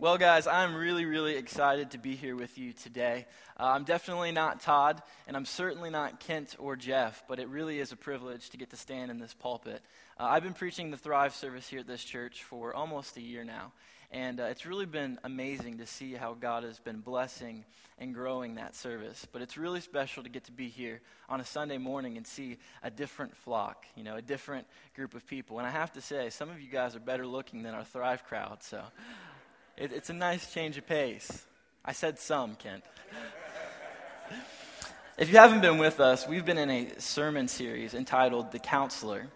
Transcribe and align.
Well, 0.00 0.18
guys, 0.18 0.48
I'm 0.48 0.74
really, 0.74 1.04
really 1.04 1.36
excited 1.36 1.92
to 1.92 1.98
be 1.98 2.16
here 2.16 2.34
with 2.34 2.58
you 2.58 2.72
today. 2.72 3.26
Uh, 3.58 3.66
I'm 3.66 3.84
definitely 3.84 4.32
not 4.32 4.60
Todd, 4.60 5.00
and 5.28 5.36
I'm 5.36 5.44
certainly 5.44 5.88
not 5.88 6.18
Kent 6.18 6.56
or 6.58 6.74
Jeff, 6.74 7.22
but 7.28 7.38
it 7.38 7.48
really 7.48 7.78
is 7.78 7.92
a 7.92 7.96
privilege 7.96 8.50
to 8.50 8.56
get 8.56 8.70
to 8.70 8.76
stand 8.76 9.12
in 9.12 9.20
this 9.20 9.34
pulpit. 9.34 9.80
Uh, 10.18 10.24
I've 10.24 10.42
been 10.42 10.52
preaching 10.52 10.90
the 10.90 10.96
Thrive 10.96 11.32
service 11.32 11.68
here 11.68 11.78
at 11.78 11.86
this 11.86 12.02
church 12.02 12.42
for 12.42 12.74
almost 12.74 13.16
a 13.18 13.20
year 13.20 13.44
now, 13.44 13.70
and 14.10 14.40
uh, 14.40 14.46
it's 14.46 14.66
really 14.66 14.84
been 14.84 15.16
amazing 15.22 15.78
to 15.78 15.86
see 15.86 16.14
how 16.14 16.34
God 16.34 16.64
has 16.64 16.80
been 16.80 16.98
blessing 16.98 17.64
and 17.96 18.12
growing 18.12 18.56
that 18.56 18.74
service. 18.74 19.24
But 19.30 19.42
it's 19.42 19.56
really 19.56 19.80
special 19.80 20.24
to 20.24 20.28
get 20.28 20.42
to 20.46 20.52
be 20.52 20.70
here 20.70 21.02
on 21.28 21.40
a 21.40 21.44
Sunday 21.44 21.78
morning 21.78 22.16
and 22.16 22.26
see 22.26 22.58
a 22.82 22.90
different 22.90 23.36
flock, 23.36 23.86
you 23.94 24.02
know, 24.02 24.16
a 24.16 24.22
different 24.22 24.66
group 24.96 25.14
of 25.14 25.24
people. 25.24 25.58
And 25.58 25.68
I 25.68 25.70
have 25.70 25.92
to 25.92 26.00
say, 26.00 26.30
some 26.30 26.50
of 26.50 26.60
you 26.60 26.68
guys 26.68 26.96
are 26.96 27.00
better 27.00 27.28
looking 27.28 27.62
than 27.62 27.74
our 27.74 27.84
Thrive 27.84 28.24
crowd, 28.24 28.64
so. 28.64 28.82
It, 29.76 29.92
it's 29.92 30.10
a 30.10 30.14
nice 30.14 30.52
change 30.52 30.78
of 30.78 30.86
pace. 30.86 31.44
I 31.84 31.92
said 31.92 32.18
some, 32.18 32.54
Kent. 32.54 32.84
if 35.18 35.30
you 35.30 35.38
haven't 35.38 35.62
been 35.62 35.78
with 35.78 35.98
us, 35.98 36.28
we've 36.28 36.44
been 36.44 36.58
in 36.58 36.70
a 36.70 37.00
sermon 37.00 37.48
series 37.48 37.92
entitled 37.92 38.52
The 38.52 38.60
Counselor. 38.60 39.26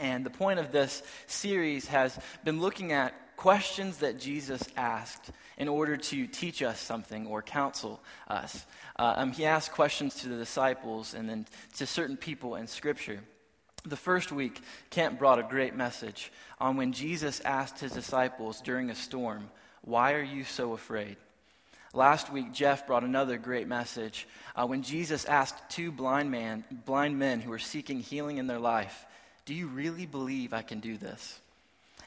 And 0.00 0.26
the 0.26 0.30
point 0.30 0.58
of 0.58 0.72
this 0.72 1.02
series 1.28 1.86
has 1.86 2.18
been 2.44 2.60
looking 2.60 2.90
at 2.92 3.14
questions 3.36 3.98
that 3.98 4.18
Jesus 4.18 4.62
asked 4.76 5.30
in 5.56 5.68
order 5.68 5.96
to 5.96 6.26
teach 6.26 6.62
us 6.62 6.80
something 6.80 7.26
or 7.26 7.40
counsel 7.40 8.00
us. 8.26 8.66
Uh, 8.98 9.14
um, 9.18 9.32
he 9.32 9.44
asked 9.44 9.70
questions 9.70 10.16
to 10.16 10.28
the 10.28 10.36
disciples 10.36 11.14
and 11.14 11.28
then 11.28 11.46
to 11.76 11.86
certain 11.86 12.16
people 12.16 12.56
in 12.56 12.66
Scripture. 12.66 13.20
The 13.84 13.96
first 13.96 14.30
week, 14.30 14.60
Kent 14.90 15.18
brought 15.18 15.38
a 15.38 15.42
great 15.42 15.74
message 15.74 16.30
on 16.58 16.76
when 16.76 16.92
Jesus 16.92 17.40
asked 17.40 17.80
his 17.80 17.92
disciples 17.92 18.60
during 18.60 18.90
a 18.90 18.94
storm, 18.94 19.50
why 19.90 20.14
are 20.14 20.22
you 20.22 20.44
so 20.44 20.72
afraid? 20.72 21.16
Last 21.92 22.32
week, 22.32 22.52
Jeff 22.52 22.86
brought 22.86 23.02
another 23.02 23.36
great 23.36 23.66
message 23.66 24.28
uh, 24.54 24.64
when 24.64 24.82
Jesus 24.82 25.24
asked 25.24 25.56
two 25.68 25.90
blind, 25.90 26.30
man, 26.30 26.64
blind 26.86 27.18
men 27.18 27.40
who 27.40 27.50
were 27.50 27.58
seeking 27.58 27.98
healing 27.98 28.38
in 28.38 28.46
their 28.46 28.60
life, 28.60 29.04
Do 29.44 29.54
you 29.54 29.66
really 29.66 30.06
believe 30.06 30.52
I 30.52 30.62
can 30.62 30.78
do 30.78 30.96
this? 30.96 31.40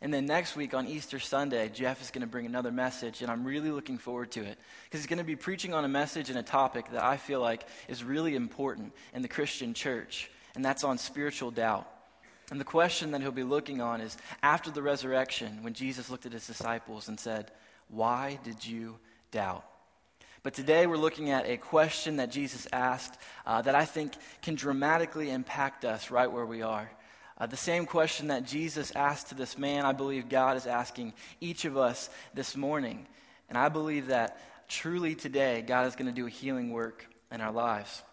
And 0.02 0.14
then 0.14 0.26
next 0.26 0.56
week 0.56 0.74
on 0.74 0.88
Easter 0.88 1.20
Sunday, 1.20 1.70
Jeff 1.70 2.02
is 2.02 2.12
going 2.12 2.22
to 2.22 2.28
bring 2.28 2.46
another 2.46 2.72
message, 2.72 3.22
and 3.22 3.30
I'm 3.30 3.44
really 3.44 3.72
looking 3.72 3.98
forward 3.98 4.32
to 4.32 4.42
it 4.42 4.58
because 4.86 5.02
he's 5.02 5.08
going 5.08 5.18
to 5.18 5.26
be 5.26 5.36
preaching 5.36 5.74
on 5.74 5.84
a 5.84 5.90
message 5.90 6.30
and 6.30 6.40
a 6.40 6.44
topic 6.44 6.92
that 6.92 7.04
I 7.04 7.18
feel 7.18 7.42
like 7.42 7.66
is 7.90 8.04
really 8.04 8.36
important 8.36 8.94
in 9.14 9.22
the 9.22 9.28
Christian 9.28 9.74
church, 9.74 10.30
and 10.56 10.64
that's 10.64 10.86
on 10.86 10.98
spiritual 10.98 11.52
doubt. 11.52 11.88
And 12.52 12.60
the 12.60 12.66
question 12.66 13.12
that 13.12 13.22
he'll 13.22 13.32
be 13.32 13.44
looking 13.44 13.82
on 13.82 14.02
is 14.02 14.18
after 14.42 14.72
the 14.72 14.82
resurrection, 14.82 15.64
when 15.64 15.74
Jesus 15.74 16.10
looked 16.10 16.26
at 16.26 16.34
his 16.34 16.48
disciples 16.48 17.08
and 17.08 17.20
said, 17.20 17.52
why 17.94 18.40
did 18.44 18.66
you 18.66 18.98
doubt? 19.32 19.64
But 20.42 20.54
today 20.54 20.88
we're 20.88 20.98
looking 20.98 21.30
at 21.30 21.48
a 21.48 21.58
question 21.58 22.18
that 22.18 22.32
Jesus 22.32 22.68
asked 22.74 23.18
uh, 23.46 23.62
that 23.62 23.76
I 23.76 23.86
think 23.86 24.14
can 24.42 24.56
dramatically 24.56 25.32
impact 25.32 25.86
us 25.86 26.12
right 26.12 26.32
where 26.32 26.46
we 26.46 26.62
are. 26.62 26.92
Uh, 27.38 27.46
the 27.46 27.58
same 27.58 27.86
question 27.86 28.28
that 28.28 28.46
Jesus 28.46 28.92
asked 28.96 29.30
to 29.30 29.36
this 29.36 29.58
man, 29.58 29.86
I 29.86 29.92
believe 29.92 30.28
God 30.28 30.58
is 30.58 30.68
asking 30.68 31.14
each 31.40 31.66
of 31.66 31.78
us 31.78 32.10
this 32.34 32.58
morning. 32.58 33.08
And 33.48 33.58
I 33.58 33.70
believe 33.70 34.08
that 34.08 34.40
truly 34.68 35.16
today, 35.16 35.64
God 35.66 35.88
is 35.88 35.96
going 35.96 36.08
to 36.08 36.12
do 36.12 36.28
a 36.28 36.30
healing 36.30 36.72
work 36.72 37.08
in 37.32 37.42
our 37.42 37.52
lives. 37.52 38.04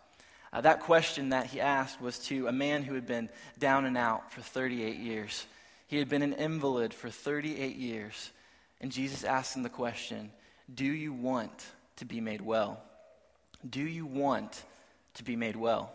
Uh, 0.53 0.61
that 0.61 0.81
question 0.81 1.31
that 1.31 1.47
he 1.47 1.61
asked 1.61 2.01
was 2.01 2.19
to 2.19 2.47
a 2.47 2.53
man 2.53 2.83
who 2.83 2.95
had 2.95 3.07
been 3.07 3.29
down 3.59 3.85
and 3.85 3.97
out 3.97 4.33
for 4.33 4.41
38 4.41 4.97
years. 4.97 5.47
He 5.87 5.97
had 5.97 6.09
been 6.09 6.23
an 6.23 6.33
invalid 6.33 6.95
for 6.95 7.11
38 7.11 7.77
years. 7.77 8.31
And 8.81 8.91
Jesus 8.91 9.25
asks 9.25 9.57
him 9.57 9.63
the 9.63 9.69
question 9.69 10.31
Do 10.73 10.85
you 10.85 11.13
want 11.13 11.67
to 11.97 12.05
be 12.05 12.21
made 12.21 12.41
well? 12.41 12.83
Do 13.69 13.83
you 13.83 14.07
want 14.07 14.63
to 15.15 15.25
be 15.25 15.37
made 15.37 15.57
well? 15.57 15.93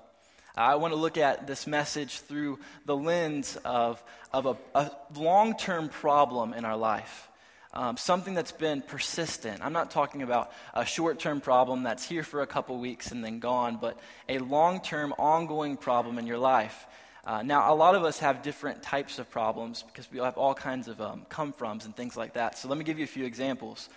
I 0.58 0.75
want 0.75 0.94
to 0.94 1.00
look 1.00 1.17
at 1.17 1.47
this 1.47 1.68
message 1.68 2.19
through 2.19 2.59
the 2.85 2.95
lens 2.95 3.57
of, 3.66 4.01
of 4.31 4.45
a, 4.45 4.57
a 4.74 4.91
long 5.16 5.57
term 5.57 5.90
problem 5.90 6.53
in 6.53 6.63
our 6.63 6.78
life. 6.78 7.29
Um, 7.74 7.97
something 7.97 8.34
that's 8.34 8.53
been 8.53 8.81
persistent. 8.81 9.59
I'm 9.62 9.74
not 9.74 9.91
talking 9.91 10.22
about 10.22 10.53
a 10.74 10.85
short 10.85 11.19
term 11.19 11.41
problem 11.41 11.84
that's 11.84 12.07
here 12.07 12.24
for 12.24 12.41
a 12.41 12.47
couple 12.47 12.78
weeks 12.78 13.12
and 13.12 13.22
then 13.22 13.40
gone, 13.40 13.79
but 13.81 14.00
a 14.29 14.40
long 14.40 14.79
term, 14.79 15.13
ongoing 15.19 15.75
problem 15.75 16.18
in 16.18 16.25
your 16.25 16.38
life 16.38 16.85
uh, 17.25 17.41
now, 17.41 17.74
a 17.74 17.75
lot 17.75 17.96
of 17.96 18.03
us 18.03 18.19
have 18.19 18.44
different 18.44 18.84
types 18.84 19.18
of 19.18 19.30
problems 19.31 19.84
because 19.84 20.12
we 20.12 20.19
have 20.19 20.38
all 20.38 20.53
kinds 20.53 20.88
of 20.88 21.02
um, 21.02 21.25
come 21.28 21.53
froms 21.53 21.86
and 21.86 21.96
things 21.96 22.16
like 22.16 22.34
that. 22.34 22.58
So 22.58 22.68
let 22.68 22.78
me 22.78 22.84
give 22.84 23.00
you 23.00 23.03
a 23.03 23.08
few 23.08 23.25
examples. 23.25 23.90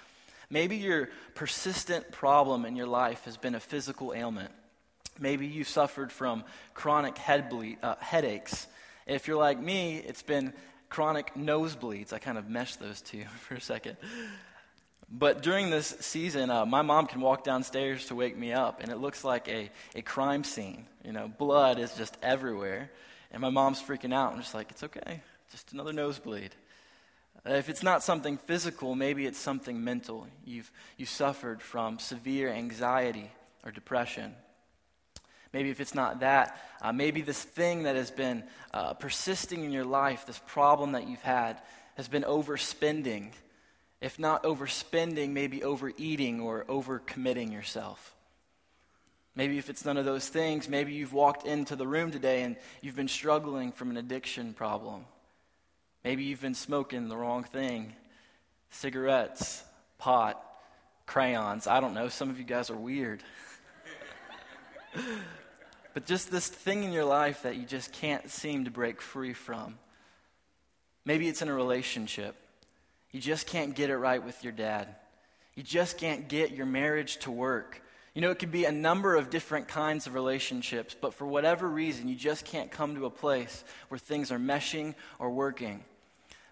Maybe 0.49 0.77
your 0.77 1.11
persistent 1.35 2.11
problem 2.11 2.65
in 2.65 2.75
your 2.75 2.87
life 2.87 3.25
has 3.25 3.37
been 3.37 3.55
a 3.55 3.61
physical 3.61 4.15
ailment. 4.15 4.51
Maybe 5.19 5.47
you 5.47 5.65
suffered 5.65 6.11
from 6.11 6.43
chronic 6.73 7.19
head 7.19 7.51
bleed, 7.51 7.77
uh, 7.83 7.97
headaches. 8.01 8.67
If 9.07 9.29
you're 9.29 9.37
like 9.37 9.61
me, 9.61 9.99
it's 9.99 10.23
been 10.23 10.55
chronic 10.89 11.35
nosebleeds. 11.35 12.15
I 12.15 12.19
kind 12.19 12.39
of 12.39 12.49
meshed 12.49 12.81
those 12.81 13.03
two 13.03 13.25
for 13.41 13.57
a 13.57 13.61
second. 13.61 13.99
But 15.11 15.43
during 15.43 15.69
this 15.69 15.89
season, 16.01 16.51
uh, 16.51 16.65
my 16.65 16.81
mom 16.81 17.07
can 17.07 17.21
walk 17.21 17.45
downstairs 17.45 18.07
to 18.07 18.15
wake 18.15 18.37
me 18.37 18.53
up, 18.53 18.81
and 18.83 18.91
it 18.91 18.97
looks 18.97 19.25
like 19.25 19.49
a, 19.49 19.71
a 19.95 20.03
crime 20.03 20.45
scene. 20.45 20.87
You 21.05 21.13
know, 21.13 21.29
blood 21.29 21.79
is 21.79 21.93
just 21.95 22.17
everywhere. 22.23 22.91
And 23.31 23.43
my 23.43 23.51
mom's 23.51 23.83
freaking 23.83 24.15
out. 24.15 24.33
I'm 24.33 24.41
just 24.41 24.55
like, 24.55 24.71
it's 24.71 24.85
okay, 24.85 25.21
just 25.51 25.73
another 25.73 25.93
nosebleed. 25.93 26.55
If 27.45 27.69
it's 27.69 27.83
not 27.83 28.03
something 28.03 28.37
physical, 28.37 28.95
maybe 28.95 29.27
it's 29.27 29.39
something 29.39 29.83
mental. 29.83 30.27
You've, 30.45 30.71
you 30.97 31.07
suffered 31.07 31.63
from 31.63 31.99
severe 31.99 32.51
anxiety 32.51 33.31
or 33.65 33.71
depression. 33.71 34.35
Maybe 35.53 35.71
if 35.71 35.81
it's 35.81 35.95
not 35.95 36.21
that, 36.21 36.61
uh, 36.83 36.93
maybe 36.93 37.23
this 37.23 37.43
thing 37.43 37.85
that 37.85 37.97
has 37.97 38.11
been 38.11 38.45
uh, 38.75 38.95
persisting 38.95 39.65
in 39.65 39.73
your 39.73 39.85
life, 39.85 40.27
this 40.27 40.41
problem 40.47 40.93
that 40.93 41.09
you've 41.09 41.23
had, 41.23 41.61
has 41.97 42.09
been 42.09 42.23
overspending. 42.25 43.33
If 44.01 44.19
not 44.19 44.43
overspending, 44.43 45.31
maybe 45.31 45.65
overeating 45.65 46.41
or 46.41 46.65
overcommitting 46.65 47.53
yourself. 47.53 48.15
Maybe 49.39 49.57
if 49.57 49.71
it's 49.71 49.85
none 49.85 49.97
of 49.97 50.05
those 50.05 50.29
things, 50.29 50.69
maybe 50.69 50.93
you've 50.95 51.13
walked 51.13 51.47
into 51.47 51.77
the 51.77 51.87
room 51.87 52.11
today 52.11 52.43
and 52.43 52.57
you've 52.83 52.97
been 52.97 53.07
struggling 53.07 53.71
from 53.71 53.89
an 53.89 53.97
addiction 53.97 54.53
problem. 54.53 55.05
Maybe 56.03 56.25
you've 56.25 56.41
been 56.41 56.57
smoking 56.57 57.09
the 57.09 57.17
wrong 57.17 57.45
thing 57.45 57.95
cigarettes, 58.71 59.63
pot, 59.97 60.45
crayons. 61.07 61.69
I 61.69 61.79
don't 61.79 61.95
know. 61.95 62.09
Some 62.09 62.31
of 62.31 62.41
you 62.41 62.45
guys 62.45 62.69
are 62.69 62.77
weird. 62.77 63.23
but 65.95 66.05
just 66.05 66.33
this 66.33 66.49
thing 66.49 66.83
in 66.83 66.91
your 66.91 67.05
life 67.05 67.43
that 67.43 67.55
you 67.55 67.65
just 67.65 67.93
can't 67.93 68.29
seem 68.29 68.65
to 68.65 68.73
break 68.73 69.01
free 69.01 69.35
from. 69.35 69.79
Maybe 71.05 71.29
it's 71.29 71.43
in 71.43 71.49
a 71.49 71.55
relationship. 71.55 72.35
You 73.13 73.21
just 73.21 73.47
can't 73.47 73.77
get 73.77 73.89
it 73.89 73.99
right 73.99 74.23
with 74.23 74.43
your 74.43 74.53
dad. 74.53 74.97
You 75.55 75.63
just 75.63 75.97
can't 75.97 76.27
get 76.27 76.51
your 76.51 76.67
marriage 76.67 77.19
to 77.19 77.31
work. 77.31 77.83
You 78.19 78.23
know, 78.23 78.33
it 78.33 78.41
could 78.41 78.51
be 78.51 78.65
a 78.65 78.73
number 78.73 79.15
of 79.15 79.31
different 79.31 79.69
kinds 79.69 80.09
of 80.09 80.15
relationships, 80.15 80.97
but 81.01 81.15
for 81.15 81.25
whatever 81.25 81.69
reason, 81.69 82.09
you 82.09 82.17
just 82.17 82.45
can't 82.45 82.69
come 82.69 82.97
to 82.97 83.07
a 83.07 83.11
place 83.11 83.63
where 83.87 83.99
things 84.01 84.33
are 84.33 84.41
meshing 84.41 84.97
or 85.21 85.31
working. 85.31 85.85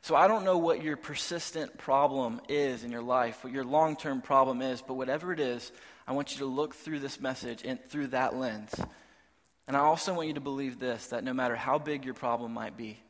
So 0.00 0.14
I 0.14 0.28
don't 0.28 0.44
know 0.44 0.58
what 0.58 0.80
your 0.80 0.96
persistent 0.96 1.76
problem 1.76 2.40
is 2.48 2.84
in 2.84 2.92
your 2.92 3.02
life, 3.02 3.42
what 3.42 3.52
your 3.52 3.64
long 3.64 3.96
term 3.96 4.22
problem 4.22 4.62
is, 4.62 4.80
but 4.80 4.94
whatever 4.94 5.32
it 5.32 5.40
is, 5.40 5.72
I 6.06 6.12
want 6.12 6.30
you 6.30 6.38
to 6.38 6.46
look 6.46 6.72
through 6.72 7.00
this 7.00 7.20
message 7.20 7.64
and 7.64 7.84
through 7.88 8.06
that 8.08 8.36
lens. 8.36 8.72
And 9.66 9.76
I 9.76 9.80
also 9.80 10.14
want 10.14 10.28
you 10.28 10.34
to 10.34 10.40
believe 10.40 10.78
this 10.78 11.08
that 11.08 11.24
no 11.24 11.34
matter 11.34 11.56
how 11.56 11.80
big 11.80 12.04
your 12.04 12.14
problem 12.14 12.54
might 12.54 12.76
be, 12.76 13.00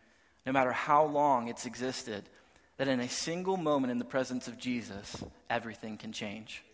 no 0.47 0.53
matter 0.53 0.73
how 0.73 1.05
long 1.05 1.49
it's 1.49 1.67
existed, 1.67 2.25
that 2.79 2.89
in 2.89 3.01
a 3.01 3.09
single 3.11 3.59
moment 3.59 3.91
in 3.91 3.99
the 3.99 4.07
presence 4.07 4.49
of 4.49 4.57
Jesus, 4.57 5.23
everything 5.51 5.99
can 5.99 6.13
change. 6.13 6.65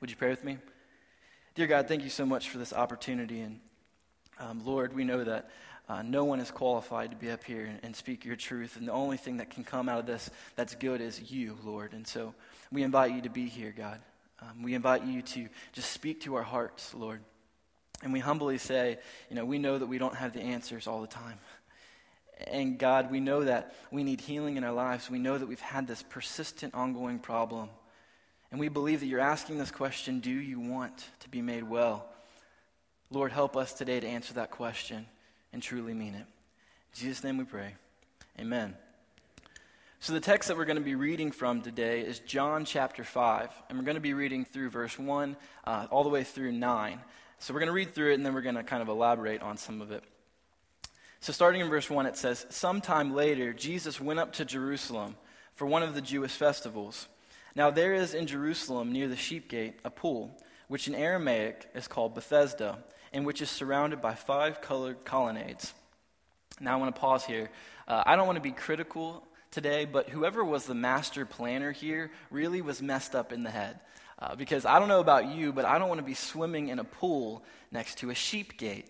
Would 0.00 0.10
you 0.10 0.16
pray 0.16 0.30
with 0.30 0.44
me? 0.44 0.58
Dear 1.58 1.66
God, 1.66 1.88
thank 1.88 2.04
you 2.04 2.08
so 2.08 2.24
much 2.24 2.50
for 2.50 2.58
this 2.58 2.72
opportunity. 2.72 3.40
And 3.40 3.58
um, 4.38 4.64
Lord, 4.64 4.94
we 4.94 5.02
know 5.02 5.24
that 5.24 5.50
uh, 5.88 6.02
no 6.02 6.22
one 6.22 6.38
is 6.38 6.52
qualified 6.52 7.10
to 7.10 7.16
be 7.16 7.32
up 7.32 7.42
here 7.42 7.64
and, 7.64 7.80
and, 7.82 7.96
speak 7.96 8.24
your 8.24 8.36
truth. 8.36 8.76
And 8.76 8.86
the 8.86 8.92
only 8.92 9.16
thing 9.16 9.38
that 9.38 9.50
can 9.50 9.64
come 9.64 9.88
out 9.88 9.98
of 9.98 10.06
this 10.06 10.30
that's 10.54 10.76
good 10.76 11.00
is 11.00 11.32
you, 11.32 11.58
Lord. 11.64 11.94
And 11.94 12.06
so 12.06 12.32
we 12.70 12.84
invite 12.84 13.10
you 13.10 13.22
to 13.22 13.28
be 13.28 13.48
here, 13.48 13.74
God. 13.76 13.98
Um, 14.40 14.62
we 14.62 14.74
invite 14.74 15.04
you 15.04 15.20
to 15.20 15.48
just 15.72 15.90
speak 15.90 16.20
to 16.20 16.36
our 16.36 16.44
hearts, 16.44 16.94
Lord. 16.94 17.22
And 18.04 18.12
we 18.12 18.20
humbly 18.20 18.58
say, 18.58 19.00
you 19.28 19.34
know, 19.34 19.44
we 19.44 19.58
know 19.58 19.78
that 19.78 19.86
we 19.86 19.98
don't 19.98 20.14
have 20.14 20.34
the 20.34 20.42
answers 20.42 20.86
all 20.86 21.00
the 21.00 21.08
time. 21.08 21.40
And 22.46 22.78
God, 22.78 23.10
we 23.10 23.18
know 23.18 23.42
that 23.42 23.74
we 23.90 24.04
need 24.04 24.20
healing 24.20 24.58
in 24.58 24.62
our 24.62 24.72
lives. 24.72 25.10
We 25.10 25.18
know 25.18 25.36
that 25.36 25.48
we've 25.48 25.58
had 25.58 25.88
this 25.88 26.04
persistent, 26.04 26.74
ongoing 26.74 27.18
problem. 27.18 27.70
And 28.50 28.58
we 28.58 28.68
believe 28.68 29.00
that 29.00 29.06
you're 29.06 29.20
asking 29.20 29.58
this 29.58 29.70
question 29.70 30.20
do 30.20 30.30
you 30.30 30.60
want 30.60 31.06
to 31.20 31.28
be 31.28 31.42
made 31.42 31.64
well? 31.64 32.06
Lord, 33.10 33.32
help 33.32 33.56
us 33.56 33.72
today 33.72 34.00
to 34.00 34.06
answer 34.06 34.34
that 34.34 34.50
question 34.50 35.06
and 35.52 35.62
truly 35.62 35.94
mean 35.94 36.14
it. 36.14 36.26
In 36.26 36.26
Jesus' 36.94 37.24
name 37.24 37.38
we 37.38 37.44
pray. 37.44 37.74
Amen. 38.38 38.74
So, 40.00 40.12
the 40.12 40.20
text 40.20 40.48
that 40.48 40.56
we're 40.56 40.64
going 40.64 40.76
to 40.76 40.82
be 40.82 40.94
reading 40.94 41.32
from 41.32 41.60
today 41.60 42.02
is 42.02 42.20
John 42.20 42.64
chapter 42.64 43.02
5, 43.02 43.50
and 43.68 43.76
we're 43.78 43.84
going 43.84 43.96
to 43.96 44.00
be 44.00 44.14
reading 44.14 44.44
through 44.44 44.70
verse 44.70 44.96
1 44.96 45.36
uh, 45.64 45.86
all 45.90 46.04
the 46.04 46.08
way 46.08 46.22
through 46.22 46.52
9. 46.52 47.00
So, 47.40 47.52
we're 47.52 47.60
going 47.60 47.68
to 47.68 47.72
read 47.72 47.94
through 47.94 48.12
it, 48.12 48.14
and 48.14 48.24
then 48.24 48.32
we're 48.32 48.42
going 48.42 48.54
to 48.54 48.62
kind 48.62 48.80
of 48.80 48.88
elaborate 48.88 49.42
on 49.42 49.56
some 49.56 49.82
of 49.82 49.90
it. 49.90 50.04
So, 51.18 51.32
starting 51.32 51.60
in 51.60 51.68
verse 51.68 51.90
1, 51.90 52.06
it 52.06 52.16
says, 52.16 52.46
Sometime 52.48 53.12
later, 53.12 53.52
Jesus 53.52 54.00
went 54.00 54.20
up 54.20 54.34
to 54.34 54.44
Jerusalem 54.44 55.16
for 55.54 55.66
one 55.66 55.82
of 55.82 55.94
the 55.94 56.00
Jewish 56.00 56.32
festivals. 56.32 57.08
Now, 57.58 57.70
there 57.70 57.92
is 57.92 58.14
in 58.14 58.28
Jerusalem, 58.28 58.92
near 58.92 59.08
the 59.08 59.16
sheep 59.16 59.48
gate, 59.48 59.80
a 59.84 59.90
pool, 59.90 60.30
which 60.68 60.86
in 60.86 60.94
Aramaic 60.94 61.68
is 61.74 61.88
called 61.88 62.14
Bethesda, 62.14 62.78
and 63.12 63.26
which 63.26 63.42
is 63.42 63.50
surrounded 63.50 64.00
by 64.00 64.14
five 64.14 64.60
colored 64.60 65.04
colonnades. 65.04 65.74
Now, 66.60 66.74
I 66.74 66.76
want 66.76 66.94
to 66.94 67.00
pause 67.00 67.24
here. 67.24 67.50
Uh, 67.88 68.04
I 68.06 68.14
don't 68.14 68.28
want 68.28 68.36
to 68.36 68.42
be 68.42 68.52
critical 68.52 69.26
today, 69.50 69.86
but 69.86 70.08
whoever 70.08 70.44
was 70.44 70.66
the 70.66 70.74
master 70.76 71.26
planner 71.26 71.72
here 71.72 72.12
really 72.30 72.60
was 72.60 72.80
messed 72.80 73.16
up 73.16 73.32
in 73.32 73.42
the 73.42 73.50
head. 73.50 73.80
Uh, 74.20 74.36
because 74.36 74.64
I 74.64 74.78
don't 74.78 74.86
know 74.86 75.00
about 75.00 75.26
you, 75.26 75.52
but 75.52 75.64
I 75.64 75.80
don't 75.80 75.88
want 75.88 75.98
to 75.98 76.06
be 76.06 76.14
swimming 76.14 76.68
in 76.68 76.78
a 76.78 76.84
pool 76.84 77.42
next 77.72 77.98
to 77.98 78.10
a 78.10 78.14
sheep 78.14 78.56
gate. 78.56 78.86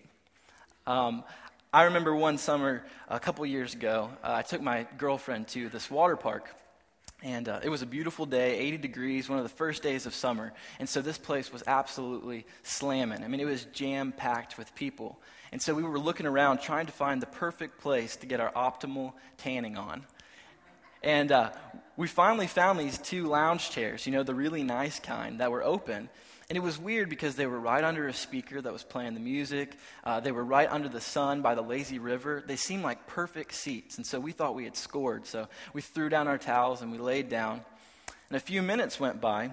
Um, 0.85 1.23
I 1.73 1.85
remember 1.85 2.15
one 2.15 2.37
summer 2.37 2.85
a 3.07 3.19
couple 3.19 3.43
years 3.47 3.73
ago, 3.73 4.11
uh, 4.23 4.31
I 4.31 4.43
took 4.43 4.61
my 4.61 4.85
girlfriend 4.99 5.47
to 5.49 5.69
this 5.69 5.89
water 5.89 6.15
park. 6.15 6.53
And 7.21 7.49
uh, 7.49 7.59
it 7.61 7.69
was 7.69 7.81
a 7.81 7.85
beautiful 7.85 8.25
day, 8.25 8.57
80 8.59 8.77
degrees, 8.77 9.27
one 9.27 9.39
of 9.39 9.43
the 9.43 9.49
first 9.49 9.83
days 9.83 10.05
of 10.05 10.13
summer. 10.15 10.53
And 10.79 10.87
so 10.87 11.01
this 11.01 11.17
place 11.17 11.51
was 11.51 11.63
absolutely 11.67 12.45
slamming. 12.63 13.23
I 13.23 13.27
mean, 13.27 13.41
it 13.41 13.45
was 13.45 13.65
jam 13.65 14.13
packed 14.13 14.57
with 14.57 14.73
people. 14.73 15.19
And 15.51 15.61
so 15.61 15.73
we 15.73 15.83
were 15.83 15.99
looking 15.99 16.25
around 16.25 16.59
trying 16.59 16.85
to 16.85 16.93
find 16.93 17.21
the 17.21 17.27
perfect 17.27 17.81
place 17.81 18.15
to 18.17 18.25
get 18.25 18.39
our 18.39 18.51
optimal 18.53 19.13
tanning 19.37 19.77
on. 19.77 20.05
And 21.03 21.31
uh, 21.31 21.51
we 21.97 22.07
finally 22.07 22.47
found 22.47 22.79
these 22.79 22.97
two 22.97 23.27
lounge 23.27 23.71
chairs, 23.71 24.05
you 24.05 24.13
know, 24.13 24.23
the 24.23 24.35
really 24.35 24.63
nice 24.63 24.99
kind 24.99 25.39
that 25.39 25.51
were 25.51 25.63
open. 25.63 26.09
And 26.49 26.57
it 26.57 26.61
was 26.61 26.79
weird 26.79 27.09
because 27.09 27.35
they 27.35 27.45
were 27.45 27.59
right 27.59 27.83
under 27.83 28.07
a 28.07 28.13
speaker 28.13 28.59
that 28.59 28.73
was 28.73 28.83
playing 28.83 29.13
the 29.13 29.19
music. 29.19 29.77
Uh, 30.03 30.19
they 30.19 30.31
were 30.31 30.43
right 30.43 30.67
under 30.69 30.89
the 30.89 30.99
sun 30.99 31.43
by 31.43 31.53
the 31.53 31.61
lazy 31.61 31.99
river. 31.99 32.43
They 32.45 32.55
seemed 32.55 32.81
like 32.81 33.05
perfect 33.05 33.53
seats. 33.53 33.97
And 33.97 34.05
so 34.05 34.19
we 34.19 34.31
thought 34.31 34.55
we 34.55 34.63
had 34.63 34.75
scored. 34.75 35.27
So 35.27 35.47
we 35.73 35.81
threw 35.81 36.09
down 36.09 36.27
our 36.27 36.39
towels 36.39 36.81
and 36.81 36.91
we 36.91 36.97
laid 36.97 37.29
down. 37.29 37.61
And 38.29 38.37
a 38.37 38.39
few 38.39 38.63
minutes 38.63 38.99
went 38.99 39.21
by. 39.21 39.51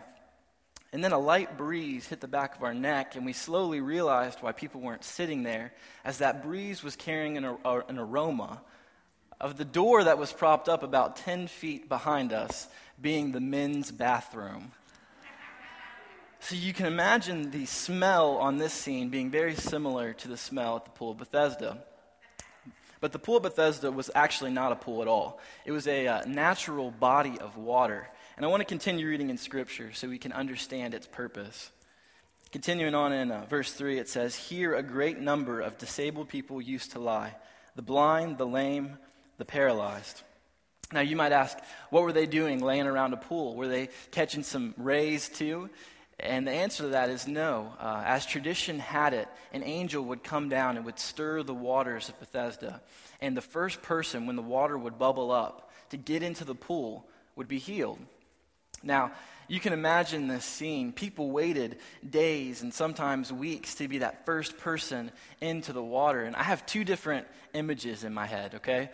And 0.92 1.04
then 1.04 1.12
a 1.12 1.18
light 1.18 1.58
breeze 1.58 2.06
hit 2.06 2.20
the 2.20 2.28
back 2.28 2.56
of 2.56 2.62
our 2.62 2.72
neck, 2.72 3.16
and 3.16 3.26
we 3.26 3.34
slowly 3.34 3.80
realized 3.80 4.38
why 4.40 4.52
people 4.52 4.80
weren't 4.80 5.04
sitting 5.04 5.42
there, 5.42 5.74
as 6.04 6.18
that 6.18 6.42
breeze 6.42 6.82
was 6.82 6.96
carrying 6.96 7.36
an, 7.36 7.44
an 7.44 7.98
aroma 7.98 8.62
of 9.38 9.58
the 9.58 9.64
door 9.64 10.04
that 10.04 10.16
was 10.16 10.32
propped 10.32 10.70
up 10.70 10.82
about 10.82 11.16
10 11.16 11.48
feet 11.48 11.88
behind 11.90 12.32
us 12.32 12.68
being 12.98 13.32
the 13.32 13.40
men's 13.40 13.90
bathroom. 13.90 14.72
So 16.40 16.54
you 16.54 16.72
can 16.72 16.86
imagine 16.86 17.50
the 17.50 17.66
smell 17.66 18.36
on 18.36 18.58
this 18.58 18.72
scene 18.72 19.08
being 19.08 19.30
very 19.30 19.54
similar 19.54 20.12
to 20.14 20.28
the 20.28 20.36
smell 20.36 20.76
at 20.76 20.84
the 20.84 20.90
Pool 20.90 21.12
of 21.12 21.18
Bethesda. 21.18 21.78
But 23.00 23.12
the 23.12 23.18
Pool 23.18 23.38
of 23.38 23.42
Bethesda 23.42 23.90
was 23.90 24.10
actually 24.14 24.50
not 24.50 24.72
a 24.72 24.76
pool 24.76 25.02
at 25.02 25.08
all, 25.08 25.40
it 25.64 25.72
was 25.72 25.86
a 25.86 26.06
uh, 26.06 26.22
natural 26.26 26.90
body 26.90 27.38
of 27.38 27.56
water. 27.56 28.08
And 28.36 28.44
I 28.44 28.48
want 28.48 28.60
to 28.60 28.66
continue 28.66 29.08
reading 29.08 29.30
in 29.30 29.38
Scripture 29.38 29.92
so 29.94 30.08
we 30.08 30.18
can 30.18 30.32
understand 30.32 30.92
its 30.92 31.06
purpose. 31.06 31.70
Continuing 32.52 32.94
on 32.94 33.12
in 33.12 33.30
uh, 33.30 33.46
verse 33.46 33.72
3, 33.72 33.98
it 33.98 34.08
says, 34.08 34.36
Here 34.36 34.74
a 34.74 34.82
great 34.82 35.18
number 35.18 35.60
of 35.60 35.78
disabled 35.78 36.28
people 36.28 36.60
used 36.60 36.92
to 36.92 36.98
lie 36.98 37.34
the 37.74 37.82
blind, 37.82 38.38
the 38.38 38.46
lame, 38.46 38.98
the 39.38 39.44
paralyzed. 39.44 40.22
Now, 40.92 41.00
you 41.00 41.16
might 41.16 41.32
ask, 41.32 41.58
what 41.90 42.04
were 42.04 42.12
they 42.12 42.26
doing 42.26 42.60
laying 42.60 42.86
around 42.86 43.12
a 43.12 43.18
pool? 43.18 43.56
Were 43.56 43.68
they 43.68 43.88
catching 44.12 44.42
some 44.42 44.74
rays 44.76 45.28
too? 45.28 45.68
And 46.18 46.46
the 46.46 46.52
answer 46.52 46.84
to 46.84 46.88
that 46.90 47.10
is 47.10 47.26
no. 47.26 47.74
Uh, 47.78 48.02
as 48.06 48.24
tradition 48.24 48.78
had 48.78 49.12
it, 49.12 49.28
an 49.52 49.62
angel 49.62 50.04
would 50.04 50.24
come 50.24 50.48
down 50.48 50.76
and 50.76 50.86
would 50.86 50.98
stir 50.98 51.42
the 51.42 51.54
waters 51.54 52.08
of 52.08 52.18
Bethesda. 52.18 52.80
And 53.20 53.36
the 53.36 53.42
first 53.42 53.82
person, 53.82 54.26
when 54.26 54.36
the 54.36 54.42
water 54.42 54.78
would 54.78 54.98
bubble 54.98 55.30
up, 55.30 55.70
to 55.90 55.96
get 55.96 56.22
into 56.22 56.44
the 56.44 56.54
pool 56.54 57.06
would 57.36 57.48
be 57.48 57.58
healed. 57.58 57.98
Now, 58.82 59.12
you 59.48 59.60
can 59.60 59.72
imagine 59.72 60.26
this 60.26 60.44
scene. 60.44 60.92
People 60.92 61.30
waited 61.30 61.78
days 62.08 62.62
and 62.62 62.72
sometimes 62.72 63.32
weeks 63.32 63.76
to 63.76 63.86
be 63.86 63.98
that 63.98 64.26
first 64.26 64.58
person 64.58 65.12
into 65.40 65.72
the 65.72 65.82
water. 65.82 66.24
And 66.24 66.34
I 66.34 66.42
have 66.42 66.66
two 66.66 66.82
different 66.82 67.26
images 67.52 68.04
in 68.04 68.12
my 68.12 68.26
head, 68.26 68.56
okay? 68.56 68.90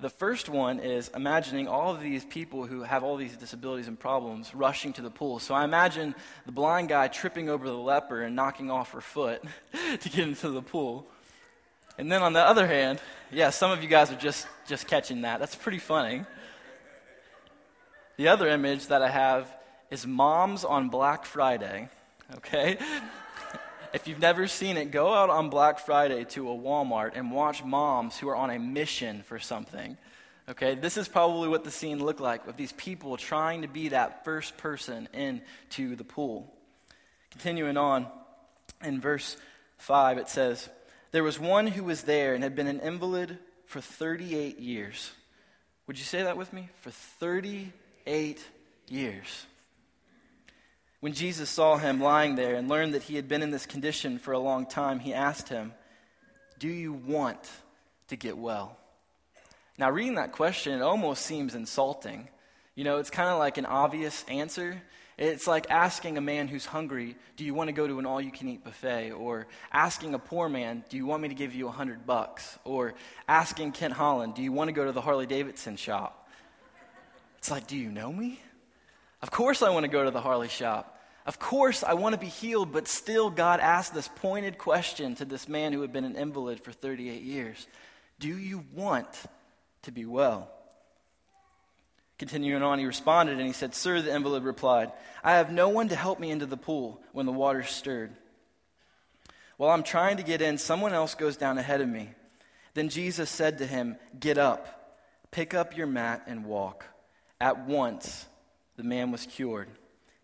The 0.00 0.08
first 0.08 0.48
one 0.48 0.78
is 0.78 1.10
imagining 1.12 1.66
all 1.66 1.92
of 1.92 2.00
these 2.00 2.24
people 2.24 2.66
who 2.66 2.82
have 2.82 3.02
all 3.02 3.16
these 3.16 3.36
disabilities 3.36 3.88
and 3.88 3.98
problems 3.98 4.54
rushing 4.54 4.92
to 4.92 5.02
the 5.02 5.10
pool. 5.10 5.40
So 5.40 5.56
I 5.56 5.64
imagine 5.64 6.14
the 6.46 6.52
blind 6.52 6.88
guy 6.88 7.08
tripping 7.08 7.48
over 7.48 7.66
the 7.66 7.76
leper 7.76 8.22
and 8.22 8.36
knocking 8.36 8.70
off 8.70 8.92
her 8.92 9.00
foot 9.00 9.42
to 10.00 10.08
get 10.08 10.20
into 10.20 10.50
the 10.50 10.62
pool. 10.62 11.08
And 11.98 12.12
then 12.12 12.22
on 12.22 12.32
the 12.32 12.40
other 12.40 12.64
hand, 12.64 13.00
yeah, 13.32 13.50
some 13.50 13.72
of 13.72 13.82
you 13.82 13.88
guys 13.88 14.12
are 14.12 14.16
just, 14.16 14.46
just 14.68 14.86
catching 14.86 15.22
that. 15.22 15.40
That's 15.40 15.56
pretty 15.56 15.80
funny. 15.80 16.24
The 18.18 18.28
other 18.28 18.48
image 18.48 18.86
that 18.86 19.02
I 19.02 19.08
have 19.08 19.52
is 19.90 20.06
moms 20.06 20.64
on 20.64 20.90
Black 20.90 21.24
Friday, 21.24 21.88
okay? 22.36 22.78
If 23.94 24.06
you've 24.06 24.20
never 24.20 24.46
seen 24.46 24.76
it, 24.76 24.90
go 24.90 25.14
out 25.14 25.30
on 25.30 25.48
Black 25.48 25.78
Friday 25.78 26.24
to 26.24 26.50
a 26.50 26.54
Walmart 26.54 27.12
and 27.14 27.32
watch 27.32 27.64
moms 27.64 28.18
who 28.18 28.28
are 28.28 28.36
on 28.36 28.50
a 28.50 28.58
mission 28.58 29.22
for 29.22 29.38
something. 29.38 29.96
Okay, 30.48 30.74
this 30.74 30.96
is 30.96 31.08
probably 31.08 31.48
what 31.48 31.64
the 31.64 31.70
scene 31.70 32.02
looked 32.02 32.20
like 32.20 32.46
with 32.46 32.56
these 32.56 32.72
people 32.72 33.16
trying 33.16 33.62
to 33.62 33.68
be 33.68 33.88
that 33.88 34.24
first 34.24 34.56
person 34.58 35.08
into 35.12 35.96
the 35.96 36.04
pool. 36.04 36.54
Continuing 37.30 37.76
on 37.76 38.06
in 38.82 39.00
verse 39.00 39.36
5, 39.78 40.18
it 40.18 40.28
says, 40.28 40.68
There 41.12 41.24
was 41.24 41.38
one 41.38 41.66
who 41.66 41.84
was 41.84 42.02
there 42.02 42.34
and 42.34 42.42
had 42.42 42.54
been 42.54 42.66
an 42.66 42.80
invalid 42.80 43.38
for 43.66 43.80
38 43.80 44.58
years. 44.58 45.12
Would 45.86 45.98
you 45.98 46.04
say 46.04 46.22
that 46.22 46.36
with 46.36 46.52
me? 46.52 46.68
For 46.80 46.90
38 46.90 48.42
years. 48.88 49.46
When 51.00 51.12
Jesus 51.12 51.48
saw 51.48 51.76
him 51.76 52.00
lying 52.00 52.34
there 52.34 52.56
and 52.56 52.68
learned 52.68 52.94
that 52.94 53.04
he 53.04 53.14
had 53.14 53.28
been 53.28 53.42
in 53.42 53.50
this 53.50 53.66
condition 53.66 54.18
for 54.18 54.32
a 54.32 54.38
long 54.38 54.66
time, 54.66 54.98
he 54.98 55.14
asked 55.14 55.48
him, 55.48 55.72
Do 56.58 56.68
you 56.68 56.92
want 56.92 57.38
to 58.08 58.16
get 58.16 58.36
well? 58.36 58.76
Now, 59.78 59.90
reading 59.90 60.16
that 60.16 60.32
question, 60.32 60.72
it 60.72 60.82
almost 60.82 61.24
seems 61.24 61.54
insulting. 61.54 62.28
You 62.74 62.82
know, 62.82 62.98
it's 62.98 63.10
kind 63.10 63.28
of 63.28 63.38
like 63.38 63.58
an 63.58 63.66
obvious 63.66 64.24
answer. 64.28 64.82
It's 65.16 65.46
like 65.46 65.70
asking 65.70 66.18
a 66.18 66.20
man 66.20 66.48
who's 66.48 66.64
hungry, 66.64 67.16
Do 67.36 67.44
you 67.44 67.54
want 67.54 67.68
to 67.68 67.72
go 67.72 67.86
to 67.86 68.00
an 68.00 68.06
all 68.06 68.20
you 68.20 68.32
can 68.32 68.48
eat 68.48 68.64
buffet? 68.64 69.12
Or 69.12 69.46
asking 69.72 70.14
a 70.14 70.18
poor 70.18 70.48
man, 70.48 70.82
Do 70.88 70.96
you 70.96 71.06
want 71.06 71.22
me 71.22 71.28
to 71.28 71.34
give 71.34 71.54
you 71.54 71.68
a 71.68 71.72
hundred 71.72 72.06
bucks? 72.06 72.58
Or 72.64 72.94
asking 73.28 73.72
Kent 73.72 73.94
Holland, 73.94 74.34
Do 74.34 74.42
you 74.42 74.50
want 74.50 74.66
to 74.66 74.72
go 74.72 74.84
to 74.84 74.92
the 74.92 75.00
Harley 75.00 75.26
Davidson 75.26 75.76
shop? 75.76 76.28
It's 77.38 77.52
like, 77.52 77.68
Do 77.68 77.76
you 77.76 77.90
know 77.90 78.12
me? 78.12 78.40
Of 79.20 79.30
course, 79.30 79.62
I 79.62 79.70
want 79.70 79.84
to 79.84 79.88
go 79.88 80.04
to 80.04 80.10
the 80.10 80.20
Harley 80.20 80.48
shop. 80.48 80.96
Of 81.26 81.38
course, 81.38 81.84
I 81.84 81.94
want 81.94 82.14
to 82.14 82.20
be 82.20 82.28
healed, 82.28 82.72
but 82.72 82.88
still, 82.88 83.28
God 83.28 83.60
asked 83.60 83.92
this 83.92 84.08
pointed 84.08 84.56
question 84.56 85.14
to 85.16 85.24
this 85.24 85.48
man 85.48 85.72
who 85.72 85.82
had 85.82 85.92
been 85.92 86.04
an 86.04 86.16
invalid 86.16 86.60
for 86.60 86.72
38 86.72 87.22
years 87.22 87.66
Do 88.18 88.28
you 88.28 88.64
want 88.74 89.08
to 89.82 89.92
be 89.92 90.04
well? 90.04 90.50
Continuing 92.18 92.62
on, 92.62 92.78
he 92.78 92.86
responded 92.86 93.38
and 93.38 93.46
he 93.46 93.52
said, 93.52 93.74
Sir, 93.74 94.00
the 94.02 94.14
invalid 94.14 94.42
replied, 94.42 94.90
I 95.22 95.34
have 95.34 95.52
no 95.52 95.68
one 95.68 95.88
to 95.90 95.96
help 95.96 96.18
me 96.18 96.30
into 96.30 96.46
the 96.46 96.56
pool 96.56 97.00
when 97.12 97.26
the 97.26 97.32
water 97.32 97.62
stirred. 97.62 98.12
While 99.56 99.70
I'm 99.70 99.84
trying 99.84 100.16
to 100.16 100.22
get 100.22 100.42
in, 100.42 100.58
someone 100.58 100.94
else 100.94 101.14
goes 101.14 101.36
down 101.36 101.58
ahead 101.58 101.80
of 101.80 101.88
me. 101.88 102.10
Then 102.74 102.88
Jesus 102.88 103.28
said 103.30 103.58
to 103.58 103.66
him, 103.66 103.96
Get 104.18 104.38
up, 104.38 105.04
pick 105.30 105.54
up 105.54 105.76
your 105.76 105.86
mat, 105.86 106.22
and 106.26 106.44
walk. 106.44 106.84
At 107.40 107.66
once, 107.66 108.26
the 108.78 108.84
man 108.84 109.10
was 109.10 109.26
cured. 109.26 109.68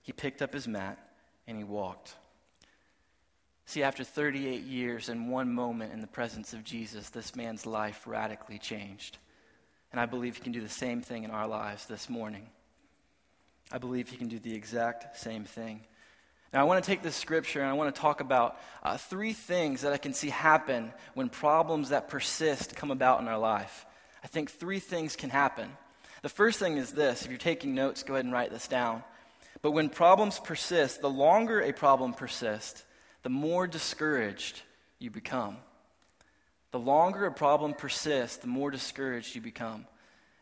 He 0.01 0.13
picked 0.13 0.41
up 0.41 0.55
his 0.55 0.69
mat 0.69 0.97
and 1.47 1.59
he 1.59 1.65
walked. 1.65 2.15
See, 3.67 3.83
after 3.83 4.05
38 4.05 4.63
years 4.63 5.09
and 5.09 5.29
one 5.29 5.53
moment 5.53 5.93
in 5.93 6.01
the 6.01 6.07
presence 6.07 6.53
of 6.53 6.63
Jesus, 6.63 7.11
this 7.11 7.35
man's 7.35 7.67
life 7.67 8.07
radically 8.07 8.59
changed. 8.59 9.19
And 9.91 10.01
I 10.01 10.07
believe 10.07 10.37
he 10.37 10.43
can 10.43 10.53
do 10.53 10.61
the 10.61 10.69
same 10.69 11.03
thing 11.03 11.25
in 11.25 11.33
our 11.33 11.49
lives 11.49 11.87
this 11.87 12.09
morning. 12.09 12.47
I 13.73 13.79
believe 13.79 14.09
he 14.09 14.17
can 14.17 14.29
do 14.29 14.39
the 14.39 14.55
exact 14.55 15.19
same 15.19 15.45
thing. 15.45 15.81
Now, 16.53 16.61
I 16.61 16.65
want 16.65 16.85
to 16.85 16.89
take 16.89 17.03
this 17.03 17.17
scripture 17.17 17.61
and 17.61 17.69
I 17.69 17.73
want 17.73 17.93
to 17.93 18.01
talk 18.01 18.21
about 18.21 18.61
uh, 18.85 18.97
three 18.97 19.33
things 19.33 19.81
that 19.81 19.93
I 19.93 19.97
can 19.97 20.15
see 20.15 20.31
happen 20.31 20.93
when 21.15 21.29
problems 21.29 21.89
that 21.89 22.07
persist 22.07 22.77
come 22.77 22.93
about 22.93 23.21
in 23.21 23.27
our 23.27 23.39
life. 23.39 23.85
I 24.23 24.29
think 24.29 24.53
three 24.53 24.79
things 24.79 25.17
can 25.17 25.31
happen. 25.31 25.71
The 26.25 26.31
first 26.31 26.59
thing 26.59 26.79
is 26.79 26.91
this 26.91 27.27
if 27.27 27.31
you're 27.31 27.37
taking 27.37 27.75
notes, 27.75 28.03
go 28.03 28.15
ahead 28.15 28.25
and 28.25 28.33
write 28.33 28.51
this 28.51 28.67
down. 28.67 29.03
But 29.61 29.73
when 29.73 29.91
problems 29.91 30.39
persist, 30.39 31.03
the 31.03 31.11
longer 31.11 31.61
a 31.61 31.71
problem 31.71 32.15
persists, 32.15 32.83
the 33.23 33.29
more 33.29 33.67
discouraged 33.67 34.63
you 34.99 35.11
become. 35.11 35.59
The 36.71 36.79
longer 36.79 37.27
a 37.27 37.31
problem 37.31 37.75
persists, 37.75 38.39
the 38.39 38.47
more 38.47 38.71
discouraged 38.71 39.35
you 39.35 39.43
become. 39.43 39.85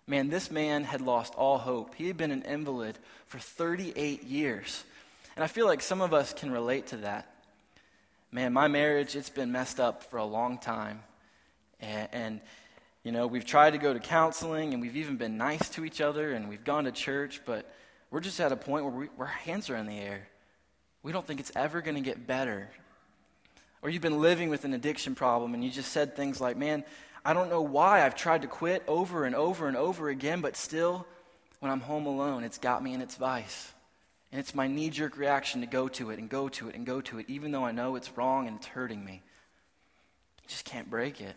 Man, 0.07 0.31
this 0.31 0.53
man 0.53 0.85
had 0.85 1.01
lost 1.01 1.35
all 1.35 1.59
hope. 1.59 1.97
He 1.97 2.07
had 2.07 2.17
been 2.17 2.31
an 2.31 2.43
invalid 2.43 2.97
for 3.27 3.41
38 3.41 4.23
years. 4.23 4.85
And 5.35 5.43
I 5.43 5.49
feel 5.49 5.67
like 5.67 5.81
some 5.81 6.01
of 6.01 6.15
us 6.15 6.33
can 6.33 6.53
relate 6.53 6.87
to 6.89 6.99
that. 6.99 7.29
Man, 8.31 8.53
my 8.53 8.69
marriage, 8.69 9.17
it's 9.17 9.31
been 9.31 9.51
messed 9.51 9.81
up 9.81 10.05
for 10.05 10.19
a 10.19 10.25
long 10.25 10.59
time. 10.59 11.03
And, 11.81 12.09
and, 12.13 12.41
you 13.05 13.11
know, 13.11 13.27
we've 13.27 13.45
tried 13.45 13.73
to 13.73 13.79
go 13.79 13.93
to 13.93 13.99
counseling 13.99 14.73
and 14.73 14.81
we've 14.81 14.97
even 14.97 15.17
been 15.17 15.37
nice 15.37 15.69
to 15.71 15.85
each 15.85 16.01
other 16.01 16.33
and 16.33 16.49
we've 16.49 16.65
gone 16.65 16.85
to 16.85 16.93
church, 16.93 17.41
but 17.45 17.69
we're 18.11 18.21
just 18.21 18.39
at 18.41 18.53
a 18.53 18.57
point 18.57 18.85
where 18.85 18.95
we, 18.95 19.09
our 19.19 19.27
hands 19.27 19.71
are 19.71 19.77
in 19.77 19.87
the 19.87 19.99
air. 19.99 20.29
We 21.03 21.11
don't 21.11 21.27
think 21.27 21.41
it's 21.41 21.53
ever 21.57 21.81
going 21.81 21.97
to 21.97 22.01
get 22.01 22.27
better. 22.27 22.71
Or 23.83 23.91
you've 23.91 24.03
been 24.03 24.21
living 24.21 24.51
with 24.51 24.65
an 24.65 24.73
addiction 24.73 25.17
problem 25.17 25.55
and 25.55 25.65
you 25.65 25.71
just 25.71 25.91
said 25.91 26.15
things 26.15 26.41
like, 26.41 26.57
man, 26.57 26.85
I 27.25 27.35
don't 27.35 27.51
know 27.51 27.63
why 27.63 28.05
I've 28.05 28.15
tried 28.15 28.43
to 28.43 28.49
quit 28.49 28.85
over 28.87 29.25
and 29.25 29.35
over 29.35 29.67
and 29.67 29.77
over 29.77 30.09
again, 30.09 30.41
but 30.41 30.57
still, 30.57 31.07
when 31.59 31.73
I'm 31.73 31.81
home 31.81 32.07
alone, 32.07 32.45
it's 32.45 32.59
got 32.59 32.83
me 32.83 32.95
in 32.95 33.01
its 33.01 33.17
vice. 33.17 33.73
And 34.31 34.39
it's 34.39 34.55
my 34.55 34.67
knee 34.69 34.91
jerk 34.91 35.17
reaction 35.17 35.61
to 35.61 35.67
go 35.67 35.89
to 35.89 36.11
it 36.11 36.19
and 36.19 36.29
go 36.29 36.49
to 36.51 36.69
it 36.69 36.75
and 36.75 36.87
go 36.87 37.01
to 37.03 37.19
it, 37.19 37.27
even 37.29 37.51
though 37.51 37.65
I 37.65 37.73
know 37.73 37.97
it's 37.97 38.17
wrong 38.17 38.47
and 38.47 38.57
it's 38.57 38.67
hurting 38.67 39.05
me. 39.05 39.23
I 40.45 40.49
just 40.49 40.65
can't 40.65 40.89
break 40.89 41.21
it. 41.21 41.35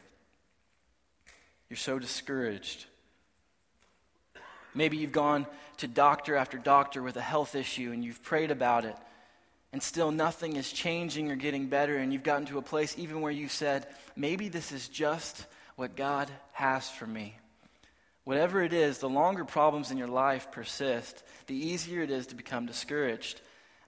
You're 1.70 1.78
so 1.78 2.00
discouraged. 2.00 2.86
Maybe 4.74 4.98
you've 4.98 5.12
gone 5.12 5.48
to 5.78 5.88
doctor 5.88 6.36
after 6.36 6.58
doctor 6.58 7.02
with 7.02 7.18
a 7.18 7.22
health 7.22 7.56
issue 7.56 7.92
and 7.92 8.04
you've 8.04 8.22
prayed 8.24 8.52
about 8.52 8.86
it, 8.86 8.96
and 9.72 9.82
still 9.82 10.12
nothing 10.12 10.56
is 10.56 10.72
changing 10.72 11.32
or 11.32 11.36
getting 11.36 11.68
better, 11.68 11.98
and 11.98 12.14
you've 12.14 12.24
gotten 12.24 12.46
to 12.48 12.58
a 12.58 12.62
place 12.62 12.96
even 12.98 13.22
where 13.22 13.32
you've 13.32 13.52
said, 13.52 13.88
maybe 14.16 14.50
this 14.50 14.72
is 14.72 14.88
just 14.88 15.46
what 15.76 15.96
God 15.96 16.30
has 16.54 16.90
for 16.90 17.08
me. 17.08 17.38
Whatever 18.24 18.64
it 18.64 18.74
is, 18.74 18.98
the 18.98 19.10
longer 19.10 19.46
problems 19.46 19.92
in 19.92 19.98
your 19.98 20.08
life 20.08 20.52
persist, 20.52 21.24
the 21.48 21.56
easier 21.56 22.02
it 22.02 22.10
is 22.10 22.28
to 22.28 22.36
become 22.36 22.66
discouraged. 22.66 23.40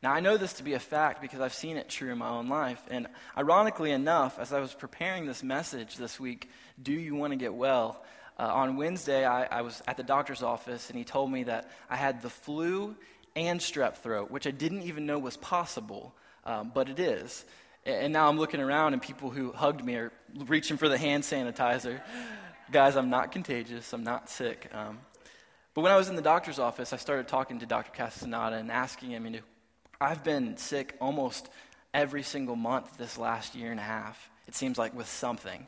Now, 0.04 0.14
I 0.14 0.20
know 0.20 0.38
this 0.38 0.54
to 0.54 0.64
be 0.64 0.74
a 0.74 0.80
fact 0.80 1.22
because 1.22 1.40
I've 1.40 1.54
seen 1.54 1.78
it 1.78 1.90
true 1.90 2.12
in 2.12 2.20
my 2.20 2.30
own 2.30 2.50
life. 2.50 2.82
And 2.90 3.08
ironically 3.36 3.92
enough, 3.92 4.38
as 4.38 4.54
I 4.54 4.60
was 4.60 4.74
preparing 4.74 5.26
this 5.26 5.42
message 5.42 5.96
this 5.98 6.20
week, 6.20 6.50
Do 6.82 6.94
You 6.94 7.16
Want 7.16 7.34
to 7.34 7.38
Get 7.38 7.54
Well? 7.54 8.04
Uh, 8.40 8.44
on 8.44 8.78
Wednesday, 8.78 9.26
I, 9.26 9.46
I 9.46 9.62
was 9.64 9.82
at 9.88 9.98
the 9.98 10.04
doctor's 10.04 10.44
office 10.44 10.90
and 10.90 11.00
he 11.00 11.04
told 11.04 11.32
me 11.32 11.44
that 11.44 11.72
I 11.90 11.96
had 11.96 12.22
the 12.22 12.30
flu 12.30 12.96
and 13.36 13.60
strep 13.60 13.96
throat, 13.98 14.30
which 14.30 14.46
I 14.46 14.52
didn't 14.52 14.84
even 14.84 15.08
know 15.08 15.18
was 15.18 15.38
possible, 15.38 16.14
um, 16.46 16.72
but 16.74 16.90
it 16.90 17.00
is. 17.00 17.46
And 17.84 18.14
now 18.14 18.30
I'm 18.30 18.38
looking 18.38 18.60
around 18.60 18.94
and 18.94 19.02
people 19.02 19.32
who 19.32 19.52
hugged 19.52 19.84
me 19.84 19.96
are 19.96 20.12
reaching 20.46 20.78
for 20.78 20.90
the 20.90 20.98
hand 20.98 21.24
sanitizer. 21.24 22.02
Guys, 22.72 22.96
I'm 22.96 23.10
not 23.10 23.32
contagious. 23.32 23.92
I'm 23.94 24.04
not 24.04 24.30
sick. 24.30 24.70
Um, 24.74 25.00
but 25.74 25.82
when 25.82 25.92
I 25.92 25.96
was 25.96 26.10
in 26.10 26.16
the 26.16 26.22
doctor's 26.22 26.60
office, 26.60 26.94
I 26.94 26.98
started 26.98 27.28
talking 27.28 27.60
to 27.60 27.66
Dr. 27.66 27.92
Castaneda 27.92 28.58
and 28.58 28.72
asking 28.72 29.12
him, 29.12 29.26
you 29.26 29.32
know, 29.32 29.40
I've 30.00 30.24
been 30.24 30.58
sick 30.58 30.96
almost 31.02 31.50
every 31.94 32.24
single 32.24 32.56
month 32.56 32.98
this 32.98 33.18
last 33.18 33.56
year 33.56 33.72
and 33.72 33.80
a 33.80 33.84
half. 33.84 34.30
It 34.48 34.56
seems 34.56 34.78
like 34.78 34.94
with 34.94 35.08
something. 35.08 35.68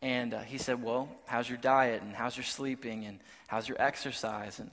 And 0.00 0.34
uh, 0.34 0.40
he 0.40 0.58
said, 0.58 0.82
Well, 0.82 1.08
how's 1.26 1.48
your 1.48 1.58
diet? 1.58 2.02
And 2.02 2.14
how's 2.14 2.36
your 2.36 2.44
sleeping? 2.44 3.04
And 3.04 3.20
how's 3.46 3.68
your 3.68 3.80
exercise? 3.80 4.58
And 4.58 4.70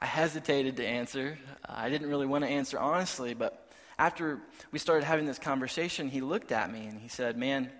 I 0.00 0.06
hesitated 0.06 0.76
to 0.76 0.86
answer. 0.86 1.38
Uh, 1.66 1.72
I 1.76 1.88
didn't 1.88 2.08
really 2.08 2.26
want 2.26 2.44
to 2.44 2.50
answer 2.50 2.78
honestly, 2.78 3.32
but 3.32 3.68
after 3.98 4.38
we 4.70 4.78
started 4.78 5.04
having 5.04 5.24
this 5.24 5.38
conversation, 5.38 6.08
he 6.08 6.20
looked 6.20 6.52
at 6.52 6.70
me 6.70 6.86
and 6.86 7.00
he 7.00 7.08
said, 7.08 7.38
Man, 7.38 7.70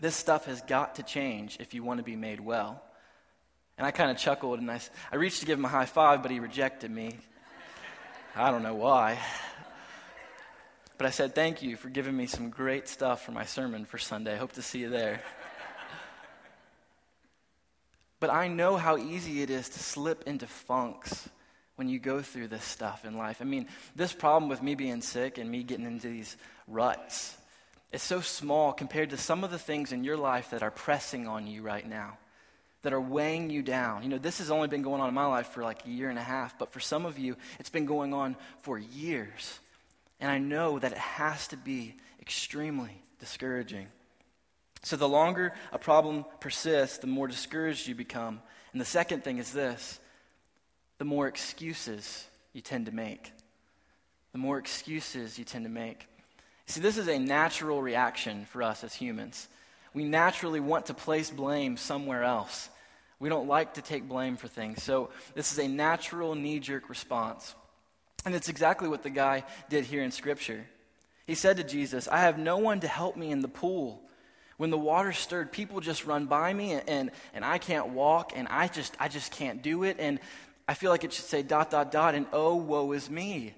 this 0.00 0.14
stuff 0.14 0.46
has 0.46 0.60
got 0.62 0.96
to 0.96 1.02
change 1.02 1.56
if 1.58 1.74
you 1.74 1.82
want 1.82 1.98
to 1.98 2.04
be 2.04 2.14
made 2.14 2.40
well. 2.40 2.82
And 3.76 3.86
I 3.86 3.90
kind 3.90 4.10
of 4.10 4.16
chuckled 4.16 4.60
and 4.60 4.70
I, 4.70 4.80
I 5.10 5.16
reached 5.16 5.40
to 5.40 5.46
give 5.46 5.58
him 5.58 5.64
a 5.64 5.68
high 5.68 5.86
five, 5.86 6.22
but 6.22 6.30
he 6.30 6.40
rejected 6.40 6.90
me. 6.90 7.18
I 8.36 8.50
don't 8.50 8.62
know 8.62 8.74
why. 8.74 9.18
But 10.98 11.06
I 11.06 11.10
said, 11.10 11.34
Thank 11.34 11.62
you 11.62 11.76
for 11.76 11.88
giving 11.88 12.16
me 12.16 12.26
some 12.26 12.50
great 12.50 12.88
stuff 12.88 13.24
for 13.24 13.30
my 13.30 13.44
sermon 13.44 13.84
for 13.84 13.98
Sunday. 13.98 14.36
Hope 14.36 14.52
to 14.52 14.62
see 14.62 14.80
you 14.80 14.90
there. 14.90 15.22
but 18.20 18.30
I 18.30 18.48
know 18.48 18.76
how 18.76 18.98
easy 18.98 19.42
it 19.42 19.48
is 19.48 19.68
to 19.70 19.78
slip 19.78 20.24
into 20.26 20.48
funks 20.48 21.28
when 21.76 21.88
you 21.88 22.00
go 22.00 22.20
through 22.20 22.48
this 22.48 22.64
stuff 22.64 23.04
in 23.04 23.16
life. 23.16 23.38
I 23.40 23.44
mean, 23.44 23.68
this 23.94 24.12
problem 24.12 24.50
with 24.50 24.60
me 24.60 24.74
being 24.74 25.00
sick 25.00 25.38
and 25.38 25.48
me 25.48 25.62
getting 25.62 25.86
into 25.86 26.08
these 26.08 26.36
ruts 26.66 27.36
is 27.92 28.02
so 28.02 28.20
small 28.20 28.72
compared 28.72 29.10
to 29.10 29.16
some 29.16 29.44
of 29.44 29.52
the 29.52 29.58
things 29.58 29.92
in 29.92 30.02
your 30.02 30.16
life 30.16 30.50
that 30.50 30.64
are 30.64 30.72
pressing 30.72 31.28
on 31.28 31.46
you 31.46 31.62
right 31.62 31.88
now, 31.88 32.18
that 32.82 32.92
are 32.92 33.00
weighing 33.00 33.50
you 33.50 33.62
down. 33.62 34.02
You 34.02 34.08
know, 34.08 34.18
this 34.18 34.38
has 34.38 34.50
only 34.50 34.66
been 34.66 34.82
going 34.82 35.00
on 35.00 35.08
in 35.08 35.14
my 35.14 35.26
life 35.26 35.46
for 35.46 35.62
like 35.62 35.86
a 35.86 35.90
year 35.90 36.10
and 36.10 36.18
a 36.18 36.22
half, 36.22 36.58
but 36.58 36.72
for 36.72 36.80
some 36.80 37.06
of 37.06 37.16
you, 37.16 37.36
it's 37.60 37.70
been 37.70 37.86
going 37.86 38.12
on 38.12 38.34
for 38.62 38.76
years. 38.76 39.60
And 40.20 40.30
I 40.30 40.38
know 40.38 40.78
that 40.78 40.92
it 40.92 40.98
has 40.98 41.48
to 41.48 41.56
be 41.56 41.94
extremely 42.20 43.02
discouraging. 43.20 43.86
So, 44.82 44.96
the 44.96 45.08
longer 45.08 45.52
a 45.72 45.78
problem 45.78 46.24
persists, 46.40 46.98
the 46.98 47.06
more 47.06 47.26
discouraged 47.26 47.88
you 47.88 47.94
become. 47.94 48.40
And 48.72 48.80
the 48.80 48.86
second 48.86 49.24
thing 49.24 49.38
is 49.38 49.52
this 49.52 49.98
the 50.98 51.04
more 51.04 51.28
excuses 51.28 52.26
you 52.52 52.60
tend 52.60 52.86
to 52.86 52.92
make. 52.92 53.32
The 54.32 54.38
more 54.38 54.58
excuses 54.58 55.38
you 55.38 55.44
tend 55.44 55.64
to 55.64 55.70
make. 55.70 56.06
See, 56.66 56.80
this 56.80 56.98
is 56.98 57.08
a 57.08 57.18
natural 57.18 57.80
reaction 57.80 58.44
for 58.46 58.62
us 58.62 58.84
as 58.84 58.94
humans. 58.94 59.48
We 59.94 60.04
naturally 60.04 60.60
want 60.60 60.86
to 60.86 60.94
place 60.94 61.30
blame 61.30 61.76
somewhere 61.76 62.24
else. 62.24 62.68
We 63.20 63.28
don't 63.28 63.48
like 63.48 63.74
to 63.74 63.82
take 63.82 64.08
blame 64.08 64.36
for 64.36 64.48
things. 64.48 64.82
So, 64.82 65.10
this 65.34 65.52
is 65.52 65.58
a 65.58 65.66
natural 65.66 66.34
knee 66.34 66.60
jerk 66.60 66.88
response. 66.88 67.54
And 68.24 68.34
it's 68.34 68.48
exactly 68.48 68.88
what 68.88 69.02
the 69.02 69.10
guy 69.10 69.44
did 69.68 69.84
here 69.84 70.02
in 70.02 70.10
Scripture. 70.10 70.66
He 71.26 71.34
said 71.34 71.58
to 71.58 71.64
Jesus, 71.64 72.08
I 72.08 72.20
have 72.20 72.38
no 72.38 72.58
one 72.58 72.80
to 72.80 72.88
help 72.88 73.16
me 73.16 73.30
in 73.30 73.40
the 73.40 73.48
pool. 73.48 74.02
When 74.56 74.70
the 74.70 74.78
water 74.78 75.12
stirred, 75.12 75.52
people 75.52 75.80
just 75.80 76.04
run 76.04 76.26
by 76.26 76.52
me 76.52 76.72
and, 76.72 76.88
and, 76.88 77.10
and 77.32 77.44
I 77.44 77.58
can't 77.58 77.90
walk 77.90 78.32
and 78.34 78.48
I 78.48 78.66
just 78.66 78.96
I 78.98 79.08
just 79.08 79.30
can't 79.30 79.62
do 79.62 79.84
it. 79.84 79.96
And 80.00 80.18
I 80.66 80.74
feel 80.74 80.90
like 80.90 81.04
it 81.04 81.12
should 81.12 81.24
say 81.24 81.42
dot, 81.42 81.70
dot, 81.70 81.92
dot, 81.92 82.14
and 82.14 82.26
oh, 82.32 82.56
woe 82.56 82.92
is 82.92 83.08
me. 83.08 83.54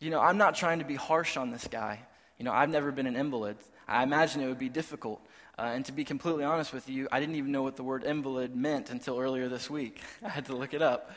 You 0.00 0.10
know, 0.10 0.20
I'm 0.20 0.38
not 0.38 0.54
trying 0.54 0.80
to 0.80 0.84
be 0.84 0.94
harsh 0.94 1.36
on 1.36 1.50
this 1.50 1.66
guy. 1.66 2.00
You 2.38 2.44
know, 2.44 2.52
I've 2.52 2.68
never 2.68 2.92
been 2.92 3.06
an 3.06 3.16
invalid. 3.16 3.56
I 3.88 4.02
imagine 4.02 4.42
it 4.42 4.48
would 4.48 4.58
be 4.58 4.68
difficult. 4.68 5.20
Uh, 5.58 5.72
and 5.74 5.84
to 5.86 5.92
be 5.92 6.04
completely 6.04 6.44
honest 6.44 6.72
with 6.72 6.88
you, 6.88 7.08
I 7.10 7.18
didn't 7.18 7.34
even 7.34 7.50
know 7.50 7.62
what 7.62 7.76
the 7.76 7.82
word 7.82 8.04
invalid 8.04 8.54
meant 8.54 8.90
until 8.90 9.18
earlier 9.18 9.48
this 9.48 9.68
week. 9.68 10.00
I 10.24 10.28
had 10.28 10.46
to 10.46 10.56
look 10.56 10.74
it 10.74 10.82
up. 10.82 11.10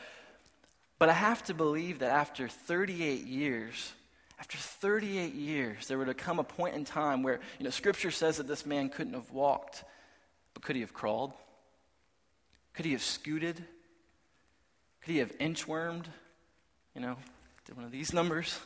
But 1.02 1.08
I 1.08 1.14
have 1.14 1.42
to 1.46 1.54
believe 1.54 1.98
that 1.98 2.12
after 2.12 2.46
38 2.46 3.26
years, 3.26 3.92
after 4.38 4.56
38 4.56 5.34
years, 5.34 5.88
there 5.88 5.98
would 5.98 6.06
have 6.06 6.16
come 6.16 6.38
a 6.38 6.44
point 6.44 6.76
in 6.76 6.84
time 6.84 7.24
where, 7.24 7.40
you 7.58 7.64
know, 7.64 7.70
Scripture 7.70 8.12
says 8.12 8.36
that 8.36 8.46
this 8.46 8.64
man 8.64 8.88
couldn't 8.88 9.14
have 9.14 9.32
walked, 9.32 9.82
but 10.54 10.62
could 10.62 10.76
he 10.76 10.82
have 10.82 10.94
crawled? 10.94 11.32
Could 12.72 12.84
he 12.84 12.92
have 12.92 13.02
scooted? 13.02 13.56
Could 13.56 15.10
he 15.10 15.18
have 15.18 15.36
inchwormed? 15.38 16.04
You 16.94 17.00
know, 17.00 17.16
did 17.64 17.76
one 17.76 17.84
of 17.84 17.90
these 17.90 18.12
numbers? 18.12 18.60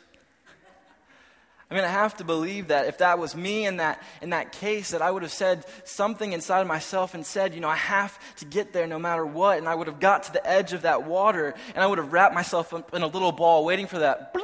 I 1.68 1.74
mean, 1.74 1.82
I 1.82 1.88
have 1.88 2.16
to 2.18 2.24
believe 2.24 2.68
that 2.68 2.86
if 2.86 2.98
that 2.98 3.18
was 3.18 3.34
me 3.34 3.66
in 3.66 3.78
that, 3.78 4.00
in 4.22 4.30
that 4.30 4.52
case, 4.52 4.90
that 4.90 5.02
I 5.02 5.10
would 5.10 5.22
have 5.22 5.32
said 5.32 5.66
something 5.84 6.32
inside 6.32 6.60
of 6.60 6.68
myself 6.68 7.14
and 7.14 7.26
said, 7.26 7.54
you 7.54 7.60
know, 7.60 7.68
I 7.68 7.76
have 7.76 8.16
to 8.36 8.44
get 8.44 8.72
there 8.72 8.86
no 8.86 9.00
matter 9.00 9.26
what. 9.26 9.58
And 9.58 9.68
I 9.68 9.74
would 9.74 9.88
have 9.88 9.98
got 9.98 10.24
to 10.24 10.32
the 10.32 10.46
edge 10.46 10.72
of 10.72 10.82
that 10.82 11.04
water 11.04 11.54
and 11.74 11.82
I 11.82 11.86
would 11.88 11.98
have 11.98 12.12
wrapped 12.12 12.34
myself 12.34 12.72
up 12.72 12.94
in 12.94 13.02
a 13.02 13.08
little 13.08 13.32
ball 13.32 13.64
waiting 13.64 13.88
for 13.88 13.98
that. 13.98 14.36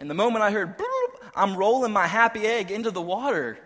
And 0.00 0.08
the 0.08 0.14
moment 0.14 0.42
I 0.42 0.50
heard, 0.50 0.74
I'm 1.36 1.54
rolling 1.54 1.92
my 1.92 2.06
happy 2.06 2.46
egg 2.46 2.70
into 2.70 2.90
the 2.90 3.02
water. 3.02 3.58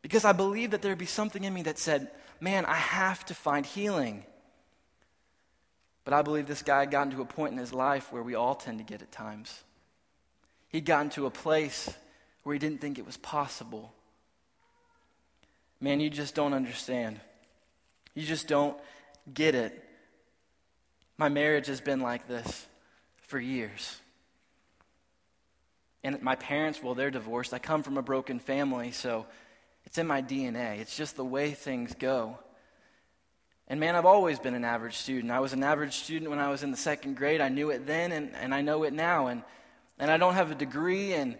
Because 0.00 0.24
I 0.24 0.32
believe 0.32 0.70
that 0.72 0.82
there 0.82 0.92
would 0.92 0.98
be 0.98 1.06
something 1.06 1.42
in 1.42 1.52
me 1.52 1.62
that 1.62 1.78
said, 1.78 2.08
man, 2.38 2.66
I 2.66 2.74
have 2.74 3.24
to 3.26 3.34
find 3.34 3.66
healing. 3.66 4.24
But 6.04 6.14
I 6.14 6.22
believe 6.22 6.46
this 6.46 6.62
guy 6.62 6.80
had 6.80 6.92
gotten 6.92 7.12
to 7.14 7.22
a 7.22 7.24
point 7.24 7.52
in 7.52 7.58
his 7.58 7.72
life 7.72 8.12
where 8.12 8.22
we 8.22 8.36
all 8.36 8.54
tend 8.54 8.78
to 8.78 8.84
get 8.84 9.02
at 9.02 9.10
times. 9.10 9.64
He'd 10.74 10.86
gotten 10.86 11.10
to 11.10 11.26
a 11.26 11.30
place 11.30 11.88
where 12.42 12.52
he 12.52 12.58
didn't 12.58 12.80
think 12.80 12.98
it 12.98 13.06
was 13.06 13.16
possible. 13.16 13.92
Man, 15.80 16.00
you 16.00 16.10
just 16.10 16.34
don't 16.34 16.52
understand. 16.52 17.20
You 18.16 18.26
just 18.26 18.48
don't 18.48 18.76
get 19.32 19.54
it. 19.54 19.88
My 21.16 21.28
marriage 21.28 21.68
has 21.68 21.80
been 21.80 22.00
like 22.00 22.26
this 22.26 22.66
for 23.28 23.38
years. 23.38 24.00
And 26.02 26.20
my 26.22 26.34
parents, 26.34 26.82
well, 26.82 26.96
they're 26.96 27.12
divorced. 27.12 27.54
I 27.54 27.60
come 27.60 27.84
from 27.84 27.96
a 27.96 28.02
broken 28.02 28.40
family, 28.40 28.90
so 28.90 29.26
it's 29.84 29.98
in 29.98 30.08
my 30.08 30.22
DNA. 30.22 30.80
It's 30.80 30.96
just 30.96 31.14
the 31.14 31.24
way 31.24 31.52
things 31.52 31.94
go. 31.96 32.36
And 33.68 33.78
man, 33.78 33.94
I've 33.94 34.06
always 34.06 34.40
been 34.40 34.54
an 34.54 34.64
average 34.64 34.96
student. 34.96 35.30
I 35.30 35.38
was 35.38 35.52
an 35.52 35.62
average 35.62 35.94
student 35.94 36.30
when 36.30 36.40
I 36.40 36.48
was 36.48 36.64
in 36.64 36.72
the 36.72 36.76
second 36.76 37.14
grade. 37.14 37.40
I 37.40 37.48
knew 37.48 37.70
it 37.70 37.86
then, 37.86 38.10
and, 38.10 38.34
and 38.34 38.52
I 38.52 38.60
know 38.60 38.82
it 38.82 38.92
now. 38.92 39.28
And, 39.28 39.44
and 39.98 40.10
I 40.10 40.16
don't 40.16 40.34
have 40.34 40.50
a 40.50 40.54
degree, 40.54 41.14
and 41.14 41.36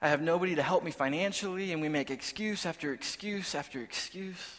I 0.00 0.08
have 0.08 0.20
nobody 0.20 0.54
to 0.54 0.62
help 0.62 0.84
me 0.84 0.90
financially, 0.90 1.72
and 1.72 1.80
we 1.80 1.88
make 1.88 2.10
excuse 2.10 2.66
after 2.66 2.92
excuse 2.92 3.54
after 3.54 3.80
excuse. 3.80 4.56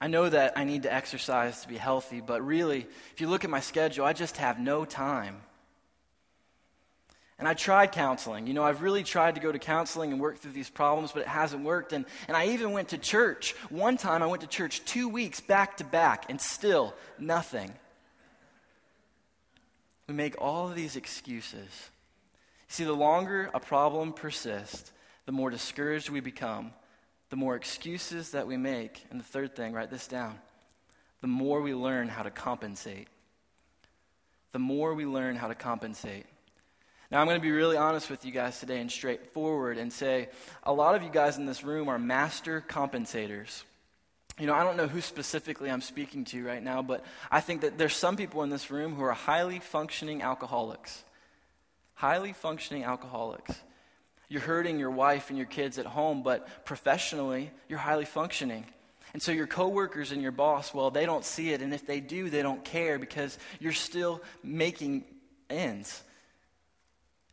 I 0.00 0.08
know 0.08 0.28
that 0.28 0.58
I 0.58 0.64
need 0.64 0.82
to 0.82 0.92
exercise 0.92 1.62
to 1.62 1.68
be 1.68 1.76
healthy, 1.76 2.20
but 2.20 2.44
really, 2.44 2.86
if 3.12 3.20
you 3.20 3.28
look 3.28 3.44
at 3.44 3.50
my 3.50 3.60
schedule, 3.60 4.04
I 4.04 4.12
just 4.12 4.36
have 4.38 4.58
no 4.58 4.84
time. 4.84 5.42
And 7.38 7.48
I 7.48 7.54
tried 7.54 7.92
counseling. 7.92 8.46
You 8.46 8.54
know, 8.54 8.64
I've 8.64 8.82
really 8.82 9.04
tried 9.04 9.36
to 9.36 9.40
go 9.40 9.50
to 9.50 9.58
counseling 9.58 10.12
and 10.12 10.20
work 10.20 10.38
through 10.38 10.52
these 10.52 10.70
problems, 10.70 11.12
but 11.12 11.22
it 11.22 11.28
hasn't 11.28 11.64
worked. 11.64 11.92
And, 11.92 12.04
and 12.28 12.36
I 12.36 12.48
even 12.48 12.72
went 12.72 12.88
to 12.88 12.98
church. 12.98 13.54
One 13.68 13.96
time 13.96 14.22
I 14.22 14.26
went 14.26 14.42
to 14.42 14.48
church 14.48 14.84
two 14.84 15.08
weeks 15.08 15.40
back 15.40 15.76
to 15.78 15.84
back, 15.84 16.26
and 16.28 16.40
still 16.40 16.94
nothing. 17.18 17.72
We 20.12 20.16
make 20.16 20.42
all 20.42 20.68
of 20.68 20.74
these 20.74 20.96
excuses. 20.96 21.88
See, 22.68 22.84
the 22.84 22.92
longer 22.92 23.48
a 23.54 23.58
problem 23.58 24.12
persists, 24.12 24.92
the 25.24 25.32
more 25.32 25.48
discouraged 25.48 26.10
we 26.10 26.20
become, 26.20 26.72
the 27.30 27.36
more 27.36 27.56
excuses 27.56 28.32
that 28.32 28.46
we 28.46 28.58
make. 28.58 29.06
And 29.10 29.18
the 29.18 29.24
third 29.24 29.56
thing, 29.56 29.72
write 29.72 29.88
this 29.88 30.06
down 30.06 30.38
the 31.22 31.28
more 31.28 31.62
we 31.62 31.72
learn 31.72 32.08
how 32.08 32.24
to 32.24 32.30
compensate. 32.30 33.08
The 34.52 34.58
more 34.58 34.92
we 34.92 35.06
learn 35.06 35.34
how 35.34 35.48
to 35.48 35.54
compensate. 35.54 36.26
Now, 37.10 37.22
I'm 37.22 37.26
going 37.26 37.40
to 37.40 37.42
be 37.42 37.50
really 37.50 37.78
honest 37.78 38.10
with 38.10 38.26
you 38.26 38.32
guys 38.32 38.60
today 38.60 38.82
and 38.82 38.92
straightforward 38.92 39.78
and 39.78 39.90
say 39.90 40.28
a 40.62 40.74
lot 40.74 40.94
of 40.94 41.02
you 41.02 41.08
guys 41.08 41.38
in 41.38 41.46
this 41.46 41.64
room 41.64 41.88
are 41.88 41.98
master 41.98 42.62
compensators. 42.68 43.62
You 44.38 44.46
know, 44.46 44.54
I 44.54 44.64
don't 44.64 44.76
know 44.76 44.88
who 44.88 45.00
specifically 45.00 45.70
I'm 45.70 45.80
speaking 45.80 46.24
to 46.26 46.44
right 46.44 46.62
now, 46.62 46.82
but 46.82 47.04
I 47.30 47.40
think 47.40 47.60
that 47.60 47.78
there's 47.78 47.94
some 47.94 48.16
people 48.16 48.42
in 48.42 48.50
this 48.50 48.70
room 48.70 48.94
who 48.94 49.04
are 49.04 49.12
highly 49.12 49.58
functioning 49.58 50.22
alcoholics. 50.22 51.04
Highly 51.94 52.32
functioning 52.32 52.84
alcoholics. 52.84 53.54
You're 54.28 54.40
hurting 54.40 54.78
your 54.78 54.90
wife 54.90 55.28
and 55.28 55.36
your 55.36 55.46
kids 55.46 55.78
at 55.78 55.84
home, 55.84 56.22
but 56.22 56.64
professionally, 56.64 57.50
you're 57.68 57.78
highly 57.78 58.06
functioning. 58.06 58.64
And 59.12 59.22
so 59.22 59.30
your 59.30 59.46
coworkers 59.46 60.10
and 60.10 60.22
your 60.22 60.32
boss, 60.32 60.72
well, 60.72 60.90
they 60.90 61.04
don't 61.04 61.24
see 61.24 61.52
it, 61.52 61.60
and 61.60 61.74
if 61.74 61.86
they 61.86 62.00
do, 62.00 62.30
they 62.30 62.40
don't 62.40 62.64
care 62.64 62.98
because 62.98 63.38
you're 63.60 63.72
still 63.72 64.22
making 64.42 65.04
ends 65.50 66.02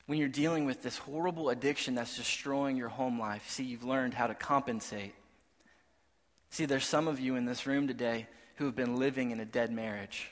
when 0.10 0.18
you're 0.18 0.28
dealing 0.28 0.66
with 0.66 0.82
this 0.82 0.98
horrible 0.98 1.52
addiction 1.52 1.94
that's 1.94 2.18
destroying 2.18 2.76
your 2.76 2.90
home 2.90 3.20
life, 3.20 3.48
see, 3.48 3.64
you've 3.64 3.84
learned 3.84 4.16
how 4.16 4.26
to 4.26 4.34
compensate. 4.34 5.14
See, 6.50 6.66
there's 6.66 6.86
some 6.86 7.08
of 7.08 7.20
you 7.20 7.36
in 7.36 7.46
this 7.46 7.66
room 7.66 7.88
today 7.88 8.28
who 8.56 8.66
have 8.66 8.76
been 8.76 8.98
living 8.98 9.32
in 9.32 9.40
a 9.40 9.46
dead 9.46 9.72
marriage. 9.72 10.32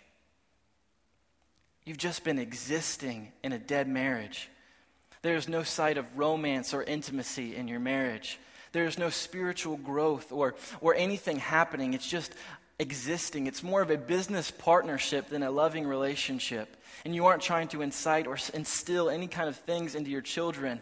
You've 1.85 1.97
just 1.97 2.23
been 2.23 2.39
existing 2.39 3.31
in 3.43 3.53
a 3.53 3.59
dead 3.59 3.87
marriage. 3.87 4.49
There's 5.21 5.47
no 5.47 5.63
sight 5.63 5.97
of 5.97 6.17
romance 6.17 6.73
or 6.73 6.83
intimacy 6.83 7.55
in 7.55 7.67
your 7.67 7.79
marriage. 7.79 8.39
There's 8.73 8.97
no 8.97 9.09
spiritual 9.09 9.77
growth 9.77 10.31
or, 10.31 10.55
or 10.81 10.95
anything 10.95 11.37
happening. 11.37 11.93
It's 11.93 12.07
just 12.07 12.33
existing. 12.79 13.47
It's 13.47 13.63
more 13.63 13.81
of 13.81 13.89
a 13.89 13.97
business 13.97 14.51
partnership 14.51 15.29
than 15.29 15.43
a 15.43 15.51
loving 15.51 15.87
relationship 15.87 16.77
and 17.05 17.15
you 17.15 17.25
aren't 17.25 17.41
trying 17.41 17.67
to 17.69 17.81
incite 17.81 18.27
or 18.27 18.37
instill 18.53 19.09
any 19.09 19.27
kind 19.27 19.49
of 19.49 19.55
things 19.55 19.95
into 19.95 20.09
your 20.09 20.21
children, 20.21 20.81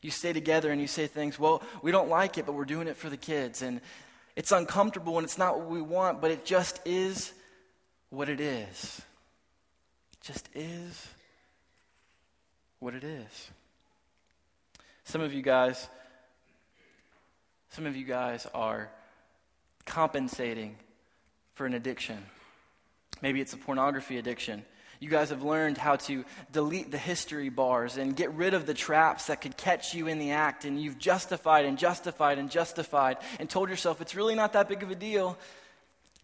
you 0.00 0.10
stay 0.10 0.32
together 0.32 0.70
and 0.70 0.80
you 0.80 0.86
say 0.86 1.06
things, 1.06 1.38
well, 1.38 1.62
we 1.82 1.90
don't 1.90 2.08
like 2.08 2.38
it, 2.38 2.46
but 2.46 2.54
we're 2.54 2.64
doing 2.64 2.86
it 2.88 2.96
for 2.96 3.10
the 3.10 3.16
kids. 3.16 3.62
And 3.62 3.80
it's 4.36 4.52
uncomfortable 4.52 5.16
and 5.16 5.24
it's 5.24 5.38
not 5.38 5.58
what 5.58 5.68
we 5.68 5.80
want, 5.80 6.20
but 6.20 6.30
it 6.30 6.44
just 6.44 6.80
is 6.84 7.32
what 8.10 8.28
it 8.28 8.40
is. 8.40 9.02
It 10.12 10.20
just 10.22 10.48
is 10.54 11.08
what 12.78 12.94
it 12.94 13.02
is. 13.02 13.50
Some 15.04 15.22
of 15.22 15.32
you 15.32 15.40
guys, 15.40 15.88
some 17.70 17.86
of 17.86 17.96
you 17.96 18.04
guys 18.04 18.46
are 18.54 18.90
compensating 19.86 20.76
for 21.54 21.64
an 21.64 21.72
addiction. 21.72 22.18
Maybe 23.22 23.40
it's 23.40 23.54
a 23.54 23.56
pornography 23.56 24.18
addiction. 24.18 24.64
You 25.00 25.08
guys 25.08 25.30
have 25.30 25.42
learned 25.42 25.78
how 25.78 25.96
to 25.96 26.24
delete 26.52 26.90
the 26.90 26.98
history 26.98 27.48
bars 27.48 27.96
and 27.96 28.16
get 28.16 28.32
rid 28.32 28.54
of 28.54 28.66
the 28.66 28.74
traps 28.74 29.26
that 29.26 29.40
could 29.40 29.56
catch 29.56 29.94
you 29.94 30.06
in 30.06 30.18
the 30.18 30.32
act. 30.32 30.64
And 30.64 30.80
you've 30.80 30.98
justified 30.98 31.64
and 31.64 31.78
justified 31.78 32.38
and 32.38 32.50
justified 32.50 33.18
and 33.38 33.48
told 33.48 33.68
yourself 33.68 34.00
it's 34.00 34.14
really 34.14 34.34
not 34.34 34.54
that 34.54 34.68
big 34.68 34.82
of 34.82 34.90
a 34.90 34.94
deal 34.94 35.38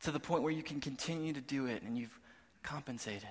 to 0.02 0.10
the 0.10 0.20
point 0.20 0.42
where 0.42 0.52
you 0.52 0.62
can 0.62 0.80
continue 0.80 1.32
to 1.32 1.40
do 1.40 1.66
it 1.66 1.82
and 1.82 1.96
you've 1.96 2.18
compensated. 2.62 3.28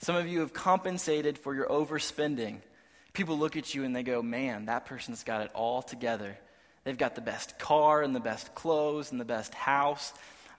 Some 0.00 0.16
of 0.16 0.28
you 0.28 0.40
have 0.40 0.52
compensated 0.52 1.38
for 1.38 1.54
your 1.54 1.66
overspending. 1.66 2.58
People 3.12 3.38
look 3.38 3.56
at 3.56 3.74
you 3.74 3.84
and 3.84 3.94
they 3.94 4.02
go, 4.02 4.22
man, 4.22 4.66
that 4.66 4.86
person's 4.86 5.24
got 5.24 5.42
it 5.42 5.50
all 5.54 5.82
together. 5.82 6.38
They've 6.84 6.96
got 6.96 7.14
the 7.14 7.20
best 7.20 7.58
car 7.58 8.02
and 8.02 8.14
the 8.14 8.20
best 8.20 8.54
clothes 8.54 9.10
and 9.10 9.20
the 9.20 9.24
best 9.24 9.54
house. 9.54 10.12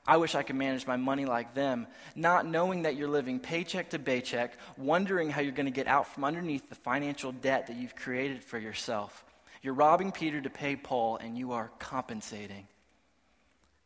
I 0.07 0.17
wish 0.17 0.33
I 0.33 0.43
could 0.43 0.55
manage 0.55 0.87
my 0.87 0.97
money 0.97 1.25
like 1.25 1.53
them, 1.53 1.87
not 2.15 2.45
knowing 2.45 2.83
that 2.83 2.95
you're 2.95 3.09
living 3.09 3.39
paycheck 3.39 3.91
to 3.91 3.99
paycheck, 3.99 4.57
wondering 4.77 5.29
how 5.29 5.41
you're 5.41 5.51
going 5.51 5.65
to 5.65 5.71
get 5.71 5.87
out 5.87 6.07
from 6.07 6.23
underneath 6.23 6.67
the 6.69 6.75
financial 6.75 7.31
debt 7.31 7.67
that 7.67 7.75
you've 7.75 7.95
created 7.95 8.43
for 8.43 8.57
yourself. 8.57 9.23
You're 9.61 9.73
robbing 9.73 10.11
Peter 10.11 10.41
to 10.41 10.49
pay 10.49 10.75
Paul, 10.75 11.17
and 11.17 11.37
you 11.37 11.51
are 11.51 11.69
compensating. 11.79 12.67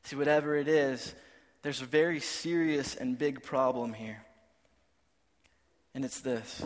See, 0.03 0.15
whatever 0.15 0.55
it 0.55 0.67
is, 0.67 1.13
there's 1.61 1.81
a 1.81 1.85
very 1.85 2.19
serious 2.19 2.95
and 2.95 3.17
big 3.17 3.41
problem 3.41 3.93
here. 3.93 4.23
And 5.95 6.05
it's 6.05 6.21
this 6.21 6.63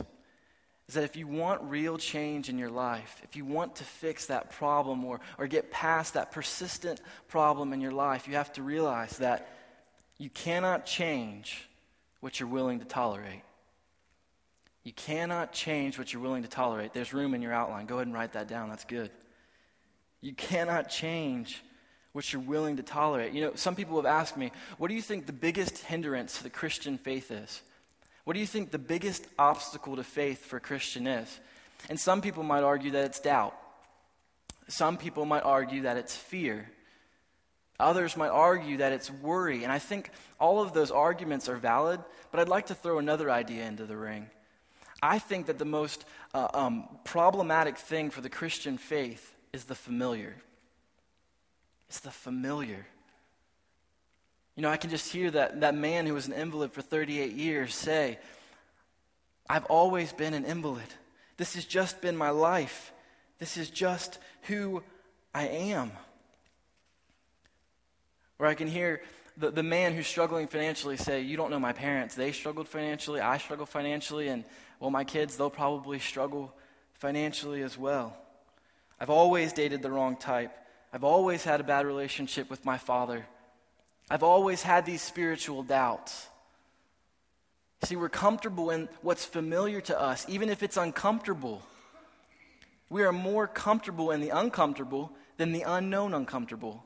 is 0.87 0.95
that 0.95 1.03
if 1.03 1.15
you 1.17 1.27
want 1.27 1.61
real 1.63 1.97
change 1.97 2.47
in 2.47 2.57
your 2.57 2.69
life, 2.69 3.21
if 3.23 3.35
you 3.35 3.43
want 3.43 3.75
to 3.75 3.83
fix 3.83 4.27
that 4.27 4.51
problem 4.51 5.03
or, 5.03 5.19
or 5.37 5.47
get 5.47 5.69
past 5.69 6.13
that 6.13 6.31
persistent 6.31 7.01
problem 7.27 7.73
in 7.73 7.81
your 7.81 7.91
life, 7.91 8.27
you 8.27 8.35
have 8.35 8.53
to 8.53 8.63
realize 8.63 9.17
that 9.17 9.49
you 10.17 10.29
cannot 10.29 10.85
change 10.85 11.67
what 12.21 12.39
you're 12.39 12.49
willing 12.49 12.79
to 12.79 12.85
tolerate. 12.85 13.43
You 14.83 14.93
cannot 14.93 15.51
change 15.51 15.97
what 15.97 16.13
you're 16.13 16.21
willing 16.21 16.43
to 16.43 16.49
tolerate. 16.49 16.93
There's 16.93 17.13
room 17.13 17.33
in 17.33 17.41
your 17.41 17.51
outline. 17.51 17.85
Go 17.85 17.95
ahead 17.95 18.07
and 18.07 18.15
write 18.15 18.33
that 18.33 18.47
down. 18.47 18.69
That's 18.69 18.85
good. 18.85 19.11
You 20.21 20.33
cannot 20.33 20.89
change 20.89 21.61
what 22.13 22.31
you're 22.31 22.41
willing 22.41 22.77
to 22.77 22.83
tolerate. 22.83 23.33
You 23.33 23.41
know, 23.41 23.51
some 23.55 23.75
people 23.75 23.97
have 23.97 24.05
asked 24.05 24.37
me, 24.37 24.51
what 24.77 24.87
do 24.87 24.95
you 24.95 25.01
think 25.01 25.25
the 25.25 25.33
biggest 25.33 25.79
hindrance 25.79 26.37
to 26.37 26.43
the 26.43 26.49
Christian 26.49 26.97
faith 26.97 27.29
is? 27.29 27.61
What 28.27 28.33
do 28.33 28.41
you 28.41 28.45
think 28.45 28.71
the 28.71 28.77
biggest 28.77 29.25
obstacle 29.39 29.95
to 29.95 30.03
faith 30.03 30.43
for 30.43 30.57
a 30.57 30.59
Christian 30.59 31.07
is? 31.07 31.39
And 31.89 31.97
some 31.97 32.19
people 32.19 32.43
might 32.43 32.61
argue 32.61 32.91
that 32.91 33.05
it's 33.05 33.21
doubt. 33.21 33.55
Some 34.67 34.97
people 34.97 35.23
might 35.23 35.45
argue 35.45 35.83
that 35.83 35.95
it's 35.95 36.13
fear. 36.13 36.69
Others 37.79 38.17
might 38.17 38.27
argue 38.27 38.79
that 38.79 38.91
it's 38.91 39.09
worry. 39.09 39.63
And 39.63 39.71
I 39.71 39.79
think 39.79 40.09
all 40.41 40.61
of 40.61 40.73
those 40.73 40.91
arguments 40.91 41.47
are 41.47 41.55
valid, 41.55 42.01
but 42.29 42.41
I'd 42.41 42.49
like 42.49 42.65
to 42.65 42.75
throw 42.75 42.99
another 42.99 43.31
idea 43.31 43.63
into 43.63 43.85
the 43.85 43.95
ring. 43.95 44.29
I 45.01 45.19
think 45.19 45.45
that 45.45 45.57
the 45.57 45.63
most 45.63 46.03
uh, 46.33 46.49
um, 46.53 46.89
problematic 47.05 47.77
thing 47.77 48.09
for 48.09 48.19
the 48.19 48.29
Christian 48.29 48.77
faith 48.77 49.33
is 49.53 49.63
the 49.63 49.75
familiar. 49.75 50.35
It's 51.87 52.01
the 52.01 52.11
familiar. 52.11 52.87
You 54.57 54.63
know, 54.63 54.69
I 54.69 54.77
can 54.77 54.89
just 54.89 55.13
hear 55.13 55.29
that, 55.31 55.61
that 55.61 55.75
man 55.75 56.07
who 56.07 56.15
was 56.15 56.25
an 56.25 56.33
invalid 56.33 56.71
for 56.71 56.81
38 56.81 57.31
years 57.33 57.75
say, 57.75 58.17
I've 59.47 59.65
always 59.65 60.11
been 60.11 60.33
an 60.33 60.45
invalid. 60.45 60.83
This 61.37 61.53
has 61.53 61.63
just 61.63 62.01
been 62.01 62.17
my 62.17 62.31
life. 62.31 62.91
This 63.37 63.55
is 63.55 63.69
just 63.69 64.17
who 64.41 64.81
I 65.31 65.47
am. 65.47 65.91
Or 68.39 68.47
I 68.47 68.55
can 68.55 68.67
hear 68.67 69.01
the, 69.37 69.51
the 69.51 69.61
man 69.61 69.93
who's 69.93 70.07
struggling 70.07 70.47
financially 70.47 70.97
say, 70.97 71.21
You 71.21 71.37
don't 71.37 71.51
know 71.51 71.59
my 71.59 71.73
parents. 71.73 72.15
They 72.15 72.31
struggled 72.31 72.67
financially. 72.67 73.21
I 73.21 73.37
struggle 73.37 73.67
financially. 73.67 74.27
And, 74.27 74.43
well, 74.79 74.89
my 74.89 75.03
kids, 75.03 75.37
they'll 75.37 75.51
probably 75.51 75.99
struggle 75.99 76.51
financially 76.95 77.61
as 77.61 77.77
well. 77.77 78.17
I've 78.99 79.11
always 79.11 79.53
dated 79.53 79.83
the 79.83 79.91
wrong 79.91 80.17
type. 80.17 80.51
I've 80.91 81.03
always 81.03 81.43
had 81.43 81.61
a 81.61 81.63
bad 81.63 81.85
relationship 81.85 82.49
with 82.49 82.65
my 82.65 82.79
father. 82.79 83.27
I've 84.09 84.23
always 84.23 84.61
had 84.61 84.85
these 84.85 85.01
spiritual 85.01 85.63
doubts. 85.63 86.27
See, 87.83 87.95
we're 87.95 88.09
comfortable 88.09 88.71
in 88.71 88.89
what's 89.01 89.25
familiar 89.25 89.81
to 89.81 89.99
us, 89.99 90.25
even 90.27 90.49
if 90.49 90.63
it's 90.63 90.77
uncomfortable. 90.77 91.61
We 92.89 93.03
are 93.03 93.11
more 93.11 93.47
comfortable 93.47 94.11
in 94.11 94.21
the 94.21 94.29
uncomfortable 94.29 95.11
than 95.37 95.51
the 95.51 95.63
unknown 95.63 96.13
uncomfortable. 96.13 96.83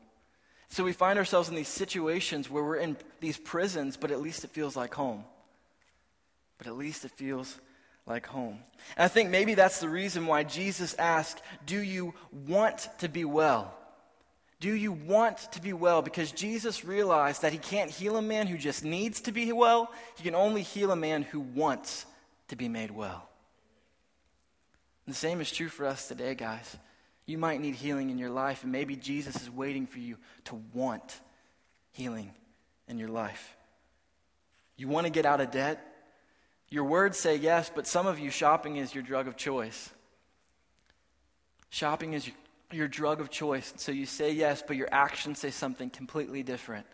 So 0.68 0.84
we 0.84 0.94
find 0.94 1.20
ourselves 1.20 1.50
in 1.50 1.56
these 1.56 1.68
situations 1.68 2.50
where 2.50 2.64
we're 2.64 2.78
in 2.78 2.98
these 3.20 3.38
prisons, 3.38 3.98
but 3.98 4.12
at 4.12 4.22
least 4.22 4.44
it 4.44 4.52
feels 4.52 4.76
like 4.76 4.94
home. 4.94 5.26
But 6.58 6.68
at 6.68 6.78
least 6.78 7.06
it 7.06 7.12
feels 7.12 7.60
like 8.06 8.26
home. 8.26 8.60
And 8.98 9.06
I 9.06 9.08
think 9.08 9.30
maybe 9.30 9.54
that's 9.54 9.80
the 9.80 9.90
reason 9.90 10.26
why 10.26 10.44
Jesus 10.44 10.96
asked, 10.96 11.42
Do 11.66 11.78
you 11.78 12.14
want 12.48 12.90
to 13.00 13.10
be 13.10 13.26
well? 13.26 13.78
Do 14.62 14.76
you 14.76 14.92
want 14.92 15.40
to 15.54 15.62
be 15.62 15.74
well? 15.74 16.04
Because 16.04 16.32
Jesus 16.32 16.86
realized 16.86 17.42
that 17.42 17.52
he 17.52 17.58
can't 17.58 17.90
heal 17.90 18.16
a 18.16 18.22
man 18.22 18.46
who 18.46 18.60
just 18.60 18.86
needs 18.86 19.20
to 19.22 19.32
be 19.32 19.52
well, 19.52 19.92
he 20.16 20.24
can 20.24 20.36
only 20.36 20.62
heal 20.62 20.92
a 20.92 20.96
man 20.96 21.24
who 21.24 21.40
wants 21.40 22.06
to 22.50 22.56
be 22.56 22.70
made 22.70 22.92
well. 22.92 23.28
And 25.08 25.16
the 25.16 25.18
same 25.18 25.42
is 25.42 25.52
true 25.52 25.68
for 25.68 25.88
us 25.88 26.08
today, 26.08 26.36
guys. 26.36 26.78
You 27.26 27.40
might 27.40 27.60
need 27.60 27.74
healing 27.74 28.12
in 28.12 28.20
your 28.20 28.30
life, 28.30 28.62
and 28.62 28.72
maybe 28.72 28.96
Jesus 28.96 29.42
is 29.42 29.50
waiting 29.50 29.88
for 29.88 29.98
you 29.98 30.18
to 30.46 30.62
want 30.74 31.20
healing 31.92 32.32
in 32.88 33.00
your 33.00 33.10
life. 33.10 33.58
You 34.78 34.88
want 34.88 35.08
to 35.08 35.12
get 35.12 35.26
out 35.26 35.42
of 35.42 35.50
debt? 35.50 35.84
Your 36.70 36.84
words 36.84 37.18
say 37.18 37.36
yes, 37.36 37.72
but 37.74 37.88
some 37.88 38.06
of 38.06 38.20
you, 38.20 38.30
shopping 38.30 38.78
is 38.78 38.94
your 38.94 39.04
drug 39.04 39.28
of 39.28 39.38
choice. 39.38 39.90
Shopping 41.72 42.14
is 42.14 42.30
your 42.74 42.88
drug 42.88 43.22
of 43.22 43.30
choice. 43.30 43.74
So 43.78 43.92
you 43.92 44.06
say 44.06 44.32
yes, 44.32 44.64
but 44.66 44.76
your 44.76 44.90
actions 44.92 45.40
say 45.40 45.52
something 45.52 45.90
completely 45.90 46.44
different. 46.44 46.86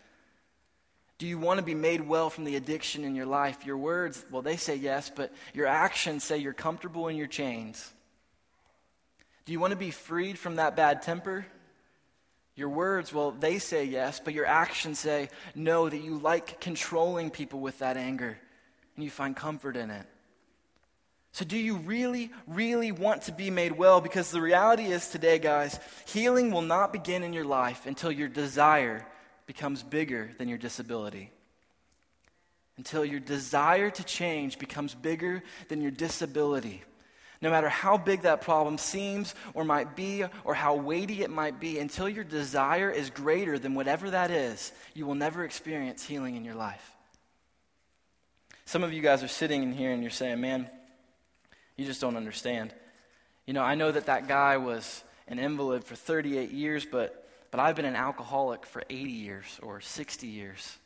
Do 1.18 1.26
you 1.26 1.40
want 1.40 1.58
to 1.60 1.66
be 1.66 1.74
made 1.74 2.08
well 2.08 2.30
from 2.30 2.44
the 2.44 2.56
addiction 2.56 3.04
in 3.04 3.16
your 3.16 3.26
life? 3.26 3.66
Your 3.66 3.78
words, 3.78 4.24
well, 4.32 4.42
they 4.44 4.58
say 4.58 4.76
yes, 4.76 5.12
but 5.14 5.34
your 5.54 5.66
actions 5.66 6.24
say 6.24 6.38
you're 6.38 6.54
comfortable 6.54 7.08
in 7.08 7.16
your 7.16 7.28
chains. 7.28 7.92
Do 9.46 9.52
you 9.52 9.60
want 9.60 9.72
to 9.72 9.78
be 9.78 9.92
freed 9.92 10.38
from 10.38 10.58
that 10.58 10.76
bad 10.76 11.02
temper? 11.02 11.46
Your 12.56 12.70
words, 12.70 13.14
well, 13.14 13.32
they 13.32 13.60
say 13.60 13.86
yes, 13.86 14.20
but 14.24 14.34
your 14.34 14.46
actions 14.46 15.00
say 15.00 15.30
no, 15.56 15.88
that 15.88 15.98
you 15.98 16.18
like 16.18 16.60
controlling 16.60 17.30
people 17.32 17.60
with 17.60 17.80
that 17.80 17.98
anger 17.98 18.38
and 18.96 19.04
you 19.04 19.10
find 19.10 19.36
comfort 19.36 19.78
in 19.78 19.90
it. 19.90 20.06
So, 21.34 21.46
do 21.46 21.58
you 21.58 21.78
really, 21.78 22.32
really 22.48 22.92
want 22.92 23.24
to 23.24 23.32
be 23.32 23.52
made 23.52 23.74
well? 23.74 24.02
Because 24.02 24.32
the 24.32 24.42
reality 24.42 24.86
is 24.86 25.08
today, 25.10 25.38
guys, 25.38 25.80
healing 26.08 26.52
will 26.52 26.64
not 26.64 26.92
begin 26.92 27.22
in 27.24 27.34
your 27.34 27.46
life 27.46 27.86
until 27.86 28.12
your 28.12 28.28
desire 28.28 29.06
becomes 29.46 29.84
bigger 29.84 30.32
than 30.38 30.50
your 30.50 30.58
disability. 30.58 31.32
Until 32.78 33.06
your 33.06 33.20
desire 33.20 33.90
to 33.90 34.04
change 34.04 34.60
becomes 34.60 34.96
bigger 34.96 35.44
than 35.68 35.82
your 35.82 35.92
disability. 35.92 36.84
No 37.42 37.52
matter 37.52 37.70
how 37.70 37.98
big 37.98 38.24
that 38.24 38.42
problem 38.42 38.78
seems 38.78 39.36
or 39.54 39.64
might 39.64 39.96
be, 39.96 40.24
or 40.44 40.54
how 40.54 40.76
weighty 40.76 41.22
it 41.22 41.30
might 41.30 41.60
be, 41.60 41.78
until 41.78 42.10
your 42.10 42.24
desire 42.24 42.90
is 42.90 43.10
greater 43.10 43.60
than 43.60 43.76
whatever 43.76 44.10
that 44.10 44.32
is, 44.32 44.72
you 44.96 45.06
will 45.06 45.16
never 45.16 45.44
experience 45.44 46.04
healing 46.04 46.36
in 46.36 46.44
your 46.44 46.56
life. 46.56 46.96
Some 48.66 48.84
of 48.84 48.92
you 48.92 49.02
guys 49.02 49.24
are 49.24 49.28
sitting 49.28 49.64
in 49.64 49.72
here 49.72 49.92
and 49.92 50.02
you're 50.02 50.10
saying, 50.10 50.42
man, 50.42 50.68
you 51.78 51.86
just 51.86 52.02
don't 52.02 52.18
understand. 52.18 52.74
You 53.46 53.54
know, 53.54 53.64
I 53.64 53.76
know 53.76 53.92
that 53.92 54.08
that 54.08 54.28
guy 54.28 54.58
was 54.58 55.04
an 55.28 55.40
invalid 55.40 55.84
for 55.84 55.96
38 55.96 56.52
years, 56.52 56.86
but, 56.86 57.28
but 57.52 57.60
I've 57.60 57.76
been 57.76 57.86
an 57.86 57.96
alcoholic 57.96 58.66
for 58.66 58.84
80 58.90 59.12
years 59.12 59.60
or 59.62 59.80
60 59.80 60.28
years. 60.28 60.78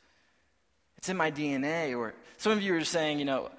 It's 0.98 1.10
in 1.10 1.18
my 1.18 1.32
DNA. 1.32 1.98
Or 1.98 2.14
some 2.38 2.52
of 2.52 2.62
you 2.62 2.76
are 2.76 2.84
saying, 2.84 3.20
you 3.20 3.26
know, 3.26 3.50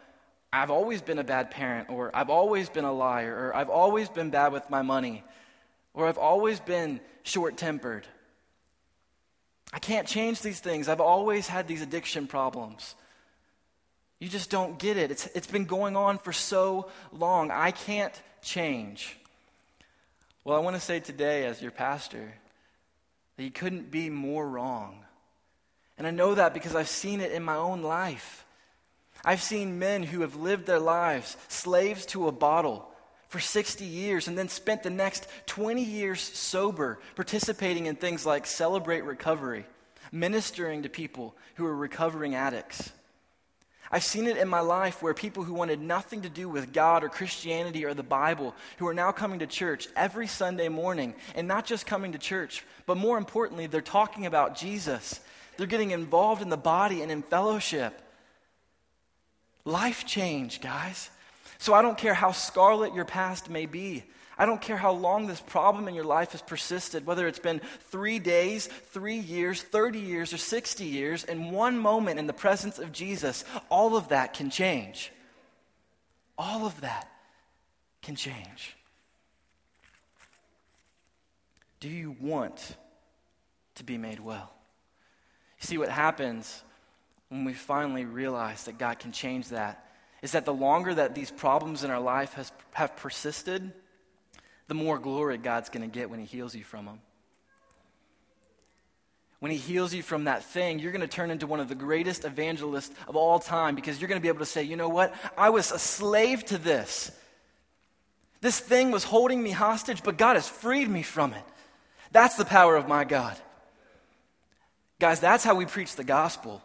I've 0.52 0.70
always 0.70 1.00
been 1.00 1.18
a 1.18 1.24
bad 1.24 1.50
parent, 1.50 1.88
or 1.88 2.14
I've 2.14 2.28
always 2.28 2.68
been 2.68 2.84
a 2.84 2.92
liar, 2.92 3.34
or 3.34 3.56
I've 3.56 3.70
always 3.70 4.08
been 4.08 4.30
bad 4.30 4.52
with 4.52 4.68
my 4.68 4.82
money, 4.82 5.24
or 5.94 6.06
I've 6.06 6.18
always 6.18 6.60
been 6.60 7.00
short 7.22 7.56
tempered. 7.56 8.06
I 9.72 9.78
can't 9.78 10.06
change 10.06 10.42
these 10.42 10.60
things. 10.60 10.88
I've 10.88 11.00
always 11.00 11.48
had 11.48 11.66
these 11.66 11.80
addiction 11.80 12.26
problems. 12.26 12.94
You 14.22 14.28
just 14.28 14.50
don't 14.50 14.78
get 14.78 14.96
it. 14.96 15.10
It's, 15.10 15.26
it's 15.34 15.48
been 15.48 15.64
going 15.64 15.96
on 15.96 16.16
for 16.16 16.32
so 16.32 16.88
long. 17.10 17.50
I 17.50 17.72
can't 17.72 18.14
change. 18.40 19.16
Well, 20.44 20.56
I 20.56 20.60
want 20.60 20.76
to 20.76 20.80
say 20.80 21.00
today, 21.00 21.44
as 21.44 21.60
your 21.60 21.72
pastor, 21.72 22.32
that 23.36 23.42
you 23.42 23.50
couldn't 23.50 23.90
be 23.90 24.10
more 24.10 24.48
wrong. 24.48 25.02
And 25.98 26.06
I 26.06 26.12
know 26.12 26.36
that 26.36 26.54
because 26.54 26.76
I've 26.76 26.86
seen 26.86 27.20
it 27.20 27.32
in 27.32 27.42
my 27.42 27.56
own 27.56 27.82
life. 27.82 28.46
I've 29.24 29.42
seen 29.42 29.80
men 29.80 30.04
who 30.04 30.20
have 30.20 30.36
lived 30.36 30.66
their 30.66 30.78
lives 30.78 31.36
slaves 31.48 32.06
to 32.06 32.28
a 32.28 32.32
bottle 32.32 32.88
for 33.26 33.40
60 33.40 33.84
years 33.84 34.28
and 34.28 34.38
then 34.38 34.48
spent 34.48 34.84
the 34.84 34.90
next 34.90 35.26
20 35.46 35.82
years 35.82 36.20
sober, 36.20 37.00
participating 37.16 37.86
in 37.86 37.96
things 37.96 38.24
like 38.24 38.46
Celebrate 38.46 39.02
Recovery, 39.02 39.66
ministering 40.12 40.84
to 40.84 40.88
people 40.88 41.34
who 41.56 41.66
are 41.66 41.74
recovering 41.74 42.36
addicts. 42.36 42.92
I've 43.94 44.04
seen 44.04 44.26
it 44.26 44.38
in 44.38 44.48
my 44.48 44.60
life 44.60 45.02
where 45.02 45.12
people 45.12 45.44
who 45.44 45.52
wanted 45.52 45.78
nothing 45.78 46.22
to 46.22 46.30
do 46.30 46.48
with 46.48 46.72
God 46.72 47.04
or 47.04 47.10
Christianity 47.10 47.84
or 47.84 47.92
the 47.92 48.02
Bible, 48.02 48.54
who 48.78 48.88
are 48.88 48.94
now 48.94 49.12
coming 49.12 49.40
to 49.40 49.46
church 49.46 49.86
every 49.94 50.26
Sunday 50.26 50.70
morning, 50.70 51.14
and 51.34 51.46
not 51.46 51.66
just 51.66 51.84
coming 51.84 52.12
to 52.12 52.18
church, 52.18 52.64
but 52.86 52.96
more 52.96 53.18
importantly, 53.18 53.66
they're 53.66 53.82
talking 53.82 54.24
about 54.24 54.56
Jesus. 54.56 55.20
They're 55.58 55.66
getting 55.66 55.90
involved 55.90 56.40
in 56.40 56.48
the 56.48 56.56
body 56.56 57.02
and 57.02 57.12
in 57.12 57.22
fellowship. 57.22 58.00
Life 59.66 60.06
change, 60.06 60.62
guys. 60.62 61.10
So 61.58 61.74
I 61.74 61.82
don't 61.82 61.98
care 61.98 62.14
how 62.14 62.32
scarlet 62.32 62.94
your 62.94 63.04
past 63.04 63.50
may 63.50 63.66
be. 63.66 64.04
I 64.38 64.46
don't 64.46 64.60
care 64.60 64.76
how 64.76 64.92
long 64.92 65.26
this 65.26 65.40
problem 65.40 65.88
in 65.88 65.94
your 65.94 66.04
life 66.04 66.32
has 66.32 66.42
persisted, 66.42 67.06
whether 67.06 67.26
it's 67.26 67.38
been 67.38 67.60
three 67.90 68.18
days, 68.18 68.66
three 68.66 69.18
years, 69.18 69.62
30 69.62 69.98
years, 69.98 70.32
or 70.32 70.38
60 70.38 70.84
years, 70.84 71.24
in 71.24 71.50
one 71.50 71.78
moment 71.78 72.18
in 72.18 72.26
the 72.26 72.32
presence 72.32 72.78
of 72.78 72.92
Jesus, 72.92 73.44
all 73.70 73.96
of 73.96 74.08
that 74.08 74.34
can 74.34 74.50
change. 74.50 75.12
All 76.38 76.66
of 76.66 76.80
that 76.80 77.10
can 78.00 78.16
change. 78.16 78.76
Do 81.80 81.88
you 81.88 82.16
want 82.20 82.76
to 83.74 83.84
be 83.84 83.98
made 83.98 84.20
well? 84.20 84.52
You 85.60 85.66
see, 85.66 85.78
what 85.78 85.88
happens 85.88 86.62
when 87.28 87.44
we 87.44 87.52
finally 87.52 88.04
realize 88.04 88.64
that 88.64 88.78
God 88.78 88.98
can 88.98 89.12
change 89.12 89.48
that 89.48 89.86
is 90.22 90.32
that 90.32 90.44
the 90.44 90.54
longer 90.54 90.94
that 90.94 91.14
these 91.14 91.30
problems 91.30 91.82
in 91.82 91.90
our 91.90 92.00
life 92.00 92.34
has, 92.34 92.52
have 92.72 92.96
persisted, 92.96 93.72
the 94.68 94.74
more 94.74 94.98
glory 94.98 95.38
God's 95.38 95.68
going 95.68 95.88
to 95.88 95.92
get 95.92 96.10
when 96.10 96.20
He 96.20 96.26
heals 96.26 96.54
you 96.54 96.64
from 96.64 96.86
them. 96.86 97.00
When 99.40 99.50
He 99.50 99.58
heals 99.58 99.92
you 99.92 100.02
from 100.02 100.24
that 100.24 100.44
thing, 100.44 100.78
you're 100.78 100.92
going 100.92 101.00
to 101.00 101.08
turn 101.08 101.30
into 101.30 101.46
one 101.46 101.60
of 101.60 101.68
the 101.68 101.74
greatest 101.74 102.24
evangelists 102.24 102.94
of 103.08 103.16
all 103.16 103.38
time 103.38 103.74
because 103.74 104.00
you're 104.00 104.08
going 104.08 104.20
to 104.20 104.22
be 104.22 104.28
able 104.28 104.38
to 104.38 104.46
say, 104.46 104.62
you 104.62 104.76
know 104.76 104.88
what? 104.88 105.14
I 105.36 105.50
was 105.50 105.72
a 105.72 105.78
slave 105.78 106.44
to 106.46 106.58
this. 106.58 107.10
This 108.40 108.58
thing 108.58 108.90
was 108.90 109.04
holding 109.04 109.42
me 109.42 109.50
hostage, 109.50 110.02
but 110.02 110.18
God 110.18 110.34
has 110.34 110.48
freed 110.48 110.88
me 110.88 111.02
from 111.02 111.32
it. 111.32 111.44
That's 112.10 112.36
the 112.36 112.44
power 112.44 112.76
of 112.76 112.88
my 112.88 113.04
God. 113.04 113.36
Guys, 114.98 115.18
that's 115.18 115.42
how 115.42 115.54
we 115.54 115.66
preach 115.66 115.96
the 115.96 116.04
gospel. 116.04 116.62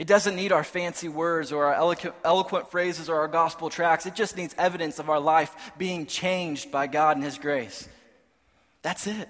It 0.00 0.06
doesn't 0.06 0.34
need 0.34 0.50
our 0.50 0.64
fancy 0.64 1.10
words 1.10 1.52
or 1.52 1.66
our 1.66 1.74
eloquent, 2.24 2.70
phrases 2.70 3.10
or 3.10 3.16
our 3.16 3.28
gospel 3.28 3.68
tracks. 3.68 4.06
It 4.06 4.14
just 4.14 4.34
needs 4.34 4.54
evidence 4.56 4.98
of 4.98 5.10
our 5.10 5.20
life 5.20 5.54
being 5.76 6.06
changed 6.06 6.70
by 6.70 6.86
God 6.86 7.18
and 7.18 7.24
His 7.24 7.36
grace. 7.36 7.86
That's 8.80 9.06
it. 9.06 9.28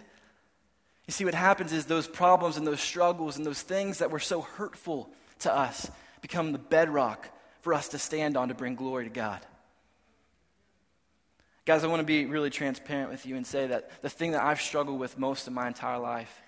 You 1.09 1.12
see, 1.12 1.24
what 1.24 1.35
happens 1.35 1.72
is 1.72 1.87
those 1.87 2.06
problems 2.06 2.56
and 2.56 2.64
those 2.64 2.80
struggles 2.80 3.37
and 3.37 3.44
those 3.44 3.61
things 3.61 3.98
that 3.98 4.12
were 4.12 4.20
so 4.20 4.42
hurtful 4.42 5.11
to 5.40 5.52
us 5.52 5.90
become 6.20 6.52
the 6.52 6.59
bedrock 6.59 7.28
for 7.62 7.74
us 7.74 7.88
to 7.88 7.98
stand 7.98 8.37
on 8.37 8.46
to 8.46 8.54
bring 8.54 8.76
glory 8.76 9.06
to 9.06 9.11
God. 9.11 9.40
Guys, 11.64 11.83
I 11.83 11.88
want 11.88 11.98
to 11.98 12.06
be 12.06 12.26
really 12.26 12.50
transparent 12.50 13.11
with 13.11 13.26
you 13.26 13.35
and 13.35 13.44
say 13.44 13.66
that 13.66 13.90
the 14.02 14.09
thing 14.09 14.30
that 14.33 14.44
I've 14.44 14.61
struggled 14.61 15.00
with 15.00 15.18
most 15.18 15.48
of 15.48 15.52
my 15.52 15.66
entire 15.66 15.98
life 15.98 16.40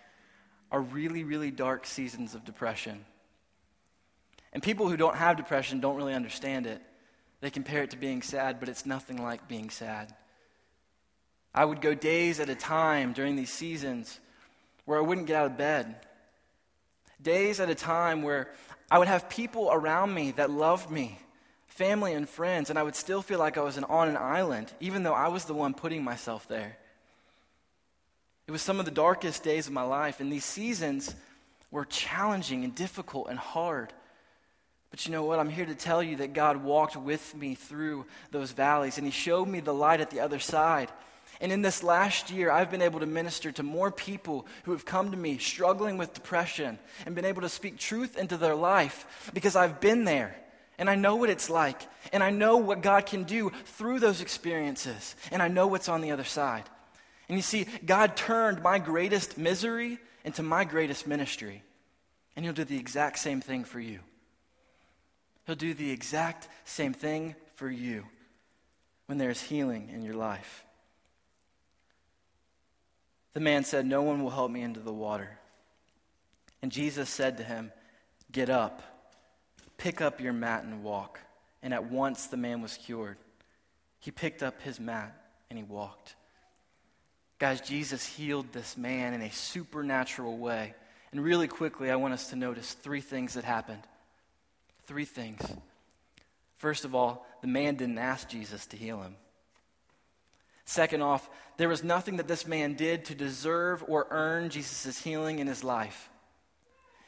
are 0.70 0.80
really, 0.80 1.24
really 1.24 1.50
dark 1.50 1.86
seasons 1.86 2.36
of 2.36 2.44
depression. 2.44 3.04
And 4.52 4.62
people 4.62 4.88
who 4.88 4.96
don't 4.96 5.16
have 5.16 5.36
depression 5.36 5.80
don't 5.80 5.96
really 5.96 6.14
understand 6.14 6.66
it. 6.66 6.80
They 7.40 7.50
compare 7.50 7.82
it 7.82 7.90
to 7.90 7.96
being 7.96 8.22
sad, 8.22 8.60
but 8.60 8.68
it's 8.68 8.86
nothing 8.86 9.22
like 9.22 9.48
being 9.48 9.70
sad. 9.70 10.14
I 11.54 11.64
would 11.64 11.80
go 11.80 11.94
days 11.94 12.40
at 12.40 12.48
a 12.48 12.54
time 12.54 13.12
during 13.12 13.36
these 13.36 13.50
seasons 13.50 14.20
where 14.84 14.98
I 14.98 15.02
wouldn't 15.02 15.26
get 15.26 15.36
out 15.36 15.50
of 15.50 15.58
bed. 15.58 15.96
Days 17.20 17.60
at 17.60 17.70
a 17.70 17.74
time 17.74 18.22
where 18.22 18.50
I 18.90 18.98
would 18.98 19.08
have 19.08 19.28
people 19.28 19.70
around 19.72 20.12
me 20.12 20.32
that 20.32 20.50
loved 20.50 20.90
me, 20.90 21.18
family 21.66 22.14
and 22.14 22.28
friends, 22.28 22.68
and 22.68 22.78
I 22.78 22.82
would 22.82 22.96
still 22.96 23.22
feel 23.22 23.38
like 23.38 23.56
I 23.56 23.62
was 23.62 23.78
on 23.78 24.08
an 24.08 24.16
island, 24.16 24.72
even 24.80 25.02
though 25.02 25.14
I 25.14 25.28
was 25.28 25.44
the 25.44 25.54
one 25.54 25.72
putting 25.74 26.04
myself 26.04 26.46
there. 26.48 26.76
It 28.46 28.50
was 28.50 28.62
some 28.62 28.78
of 28.78 28.84
the 28.84 28.90
darkest 28.90 29.42
days 29.42 29.66
of 29.66 29.72
my 29.72 29.82
life, 29.82 30.20
and 30.20 30.32
these 30.32 30.44
seasons 30.44 31.14
were 31.70 31.84
challenging 31.84 32.64
and 32.64 32.74
difficult 32.74 33.28
and 33.28 33.38
hard. 33.38 33.92
But 34.92 35.06
you 35.06 35.12
know 35.12 35.24
what? 35.24 35.40
I'm 35.40 35.48
here 35.48 35.64
to 35.64 35.74
tell 35.74 36.02
you 36.02 36.16
that 36.16 36.34
God 36.34 36.58
walked 36.62 36.96
with 36.96 37.34
me 37.34 37.54
through 37.54 38.04
those 38.30 38.52
valleys 38.52 38.98
and 38.98 39.06
He 39.06 39.10
showed 39.10 39.48
me 39.48 39.58
the 39.60 39.74
light 39.74 40.00
at 40.00 40.10
the 40.10 40.20
other 40.20 40.38
side. 40.38 40.92
And 41.40 41.50
in 41.50 41.62
this 41.62 41.82
last 41.82 42.30
year, 42.30 42.52
I've 42.52 42.70
been 42.70 42.82
able 42.82 43.00
to 43.00 43.06
minister 43.06 43.50
to 43.52 43.62
more 43.62 43.90
people 43.90 44.46
who 44.64 44.72
have 44.72 44.84
come 44.84 45.10
to 45.10 45.16
me 45.16 45.38
struggling 45.38 45.96
with 45.96 46.12
depression 46.12 46.78
and 47.06 47.14
been 47.16 47.24
able 47.24 47.42
to 47.42 47.48
speak 47.48 47.78
truth 47.78 48.18
into 48.18 48.36
their 48.36 48.54
life 48.54 49.30
because 49.32 49.56
I've 49.56 49.80
been 49.80 50.04
there 50.04 50.36
and 50.78 50.90
I 50.90 50.94
know 50.94 51.16
what 51.16 51.30
it's 51.30 51.48
like 51.48 51.80
and 52.12 52.22
I 52.22 52.30
know 52.30 52.58
what 52.58 52.82
God 52.82 53.06
can 53.06 53.24
do 53.24 53.50
through 53.64 53.98
those 53.98 54.20
experiences 54.20 55.16
and 55.32 55.42
I 55.42 55.48
know 55.48 55.68
what's 55.68 55.88
on 55.88 56.02
the 56.02 56.12
other 56.12 56.22
side. 56.22 56.64
And 57.30 57.38
you 57.38 57.42
see, 57.42 57.66
God 57.84 58.14
turned 58.14 58.62
my 58.62 58.78
greatest 58.78 59.38
misery 59.38 59.98
into 60.22 60.42
my 60.42 60.64
greatest 60.64 61.06
ministry. 61.06 61.62
And 62.36 62.44
He'll 62.44 62.54
do 62.54 62.64
the 62.64 62.78
exact 62.78 63.18
same 63.18 63.40
thing 63.40 63.64
for 63.64 63.80
you. 63.80 64.00
He'll 65.46 65.56
do 65.56 65.74
the 65.74 65.90
exact 65.90 66.48
same 66.64 66.92
thing 66.92 67.34
for 67.54 67.70
you 67.70 68.04
when 69.06 69.18
there's 69.18 69.40
healing 69.40 69.90
in 69.92 70.02
your 70.02 70.14
life. 70.14 70.64
The 73.34 73.40
man 73.40 73.64
said, 73.64 73.86
No 73.86 74.02
one 74.02 74.22
will 74.22 74.30
help 74.30 74.50
me 74.50 74.62
into 74.62 74.80
the 74.80 74.92
water. 74.92 75.38
And 76.62 76.70
Jesus 76.70 77.10
said 77.10 77.38
to 77.38 77.44
him, 77.44 77.72
Get 78.30 78.50
up, 78.50 78.82
pick 79.78 80.00
up 80.00 80.20
your 80.20 80.32
mat 80.32 80.64
and 80.64 80.84
walk. 80.84 81.20
And 81.62 81.74
at 81.74 81.90
once 81.90 82.26
the 82.26 82.36
man 82.36 82.60
was 82.60 82.76
cured. 82.76 83.16
He 83.98 84.10
picked 84.10 84.42
up 84.42 84.60
his 84.62 84.80
mat 84.80 85.14
and 85.50 85.58
he 85.58 85.64
walked. 85.64 86.14
Guys, 87.38 87.60
Jesus 87.60 88.06
healed 88.06 88.52
this 88.52 88.76
man 88.76 89.14
in 89.14 89.22
a 89.22 89.30
supernatural 89.30 90.38
way. 90.38 90.74
And 91.10 91.22
really 91.22 91.48
quickly, 91.48 91.90
I 91.90 91.96
want 91.96 92.14
us 92.14 92.30
to 92.30 92.36
notice 92.36 92.72
three 92.72 93.00
things 93.00 93.34
that 93.34 93.44
happened. 93.44 93.82
Three 94.92 95.06
things. 95.06 95.40
First 96.56 96.84
of 96.84 96.94
all, 96.94 97.24
the 97.40 97.46
man 97.46 97.76
didn't 97.76 97.96
ask 97.96 98.28
Jesus 98.28 98.66
to 98.66 98.76
heal 98.76 99.00
him. 99.00 99.16
Second 100.66 101.00
off, 101.00 101.30
there 101.56 101.70
was 101.70 101.82
nothing 101.82 102.18
that 102.18 102.28
this 102.28 102.46
man 102.46 102.74
did 102.74 103.06
to 103.06 103.14
deserve 103.14 103.82
or 103.88 104.06
earn 104.10 104.50
Jesus' 104.50 105.00
healing 105.00 105.38
in 105.38 105.46
his 105.46 105.64
life. 105.64 106.10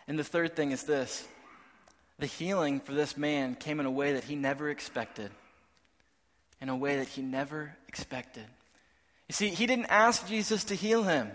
And 0.09 0.19
the 0.19 0.25
third 0.25 0.57
thing 0.57 0.71
is 0.71 0.85
this 0.85 1.29
the 2.19 2.25
healing 2.25 2.81
for 2.81 2.95
this 2.95 3.19
man 3.19 3.55
came 3.55 3.81
in 3.81 3.85
a 3.85 3.91
way 3.91 4.15
that 4.15 4.25
he 4.25 4.35
never 4.35 4.71
expected. 4.71 5.31
In 6.63 6.71
a 6.71 6.77
way 6.77 6.97
that 6.97 7.09
he 7.09 7.21
never 7.21 7.77
expected. 7.87 8.47
You 9.29 9.35
see, 9.35 9.49
he 9.49 9.67
didn't 9.67 9.91
ask 9.91 10.27
Jesus 10.27 10.65
to 10.65 10.75
heal 10.75 11.03
him. 11.03 11.31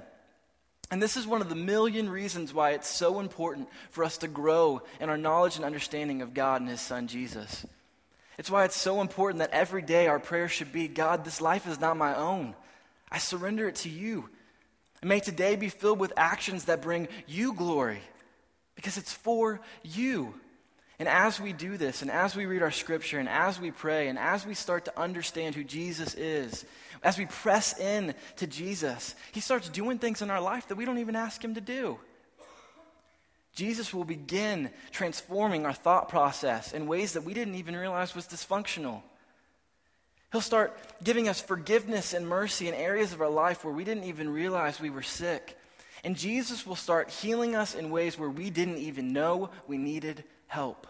And 0.91 1.02
this 1.02 1.17
is 1.17 1.28
one 1.28 1.41
of 1.41 1.49
the 1.49 1.56
million 1.56 2.10
reasons 2.10 2.54
why 2.54 2.71
it's 2.71 2.89
so 2.89 3.19
important 3.19 3.69
for 3.91 4.04
us 4.04 4.17
to 4.19 4.28
grow 4.28 4.82
in 4.99 5.10
our 5.10 5.17
knowledge 5.17 5.56
and 5.56 5.65
understanding 5.65 6.21
of 6.21 6.34
God 6.34 6.62
and 6.62 6.69
His 6.69 6.82
Son 6.82 7.08
Jesus. 7.08 7.65
It's 8.39 8.49
why 8.49 8.65
it's 8.65 8.80
so 8.80 9.02
important 9.02 9.39
that 9.39 9.52
every 9.52 9.82
day 9.82 10.08
our 10.08 10.19
prayer 10.19 10.47
should 10.47 10.71
be 10.71 10.88
God, 10.88 11.25
this 11.25 11.41
life 11.41 11.67
is 11.67 11.80
not 11.80 11.97
my 11.97 12.15
own. 12.15 12.56
I 13.12 13.19
surrender 13.19 13.67
it 13.67 13.75
to 13.75 13.89
you. 13.89 14.30
And 15.02 15.10
may 15.10 15.19
today 15.19 15.56
be 15.56 15.69
filled 15.69 15.99
with 15.99 16.13
actions 16.17 16.65
that 16.65 16.82
bring 16.82 17.08
you 17.28 17.54
glory 17.54 18.02
because 18.75 18.97
it's 18.97 19.13
for 19.13 19.62
you. 19.84 20.34
And 20.99 21.08
as 21.08 21.39
we 21.39 21.54
do 21.54 21.78
this, 21.78 22.02
and 22.02 22.12
as 22.12 22.36
we 22.36 22.45
read 22.45 22.62
our 22.62 22.71
scripture, 22.71 23.19
and 23.19 23.30
as 23.30 23.60
we 23.60 23.71
pray, 23.71 24.10
and 24.10 24.19
as 24.19 24.45
we 24.45 24.54
start 24.54 24.86
to 24.86 24.99
understand 24.99 25.56
who 25.56 25.63
Jesus 25.63 26.13
is, 26.13 26.65
as 27.04 27.18
we 27.18 27.26
press 27.26 27.80
in 27.80 28.14
to 28.38 28.48
Jesus, 28.48 29.16
he 29.32 29.40
starts 29.40 29.70
doing 29.70 30.00
things 30.00 30.22
in 30.22 30.30
our 30.30 30.42
life 30.42 30.68
that 30.68 30.76
we 30.76 30.86
don't 30.86 31.00
even 31.00 31.16
ask 31.16 31.44
him 31.44 31.56
to 31.56 31.62
do. 31.62 32.00
Jesus 33.54 33.94
will 33.94 34.06
begin 34.06 34.70
transforming 34.92 35.66
our 35.66 35.74
thought 35.74 36.10
process 36.10 36.74
in 36.74 36.88
ways 36.88 37.14
that 37.14 37.24
we 37.24 37.34
didn't 37.34 37.56
even 37.56 37.76
realize 37.76 38.16
was 38.16 38.28
dysfunctional. 38.28 39.02
He'll 40.32 40.42
start 40.42 40.78
giving 41.04 41.28
us 41.28 41.42
forgiveness 41.42 42.14
and 42.14 42.28
mercy 42.28 42.68
in 42.68 42.74
areas 42.74 43.14
of 43.14 43.22
our 43.22 43.30
life 43.30 43.66
where 43.66 43.74
we 43.74 43.84
didn't 43.84 44.04
even 44.04 44.30
realize 44.30 44.80
we 44.80 44.92
were 44.92 45.02
sick. 45.02 45.58
And 46.04 46.16
Jesus 46.16 46.66
will 46.66 46.76
start 46.76 47.10
healing 47.10 47.56
us 47.56 47.76
in 47.76 47.90
ways 47.90 48.18
where 48.18 48.30
we 48.30 48.50
didn't 48.50 48.78
even 48.78 49.12
know 49.12 49.50
we 49.68 49.78
needed 49.78 50.24
help. 50.48 50.88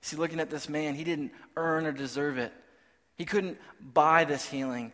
See, 0.00 0.16
looking 0.16 0.40
at 0.40 0.50
this 0.50 0.68
man, 0.68 0.94
he 0.94 1.04
didn't 1.04 1.32
earn 1.56 1.86
or 1.86 1.92
deserve 1.92 2.38
it. 2.38 2.52
He 3.22 3.26
couldn't 3.26 3.58
buy 3.80 4.24
this 4.24 4.48
healing. 4.48 4.90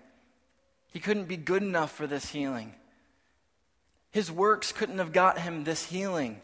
He 0.93 1.01
couldn't 1.01 1.29
be 1.29 1.39
good 1.39 1.63
enough 1.63 1.91
for 1.91 2.07
this 2.07 2.29
healing. 2.29 2.75
His 4.11 4.31
works 4.31 4.71
couldn't 4.71 4.99
have 4.99 5.15
got 5.15 5.39
him 5.39 5.65
this 5.65 5.87
healing. 5.87 6.39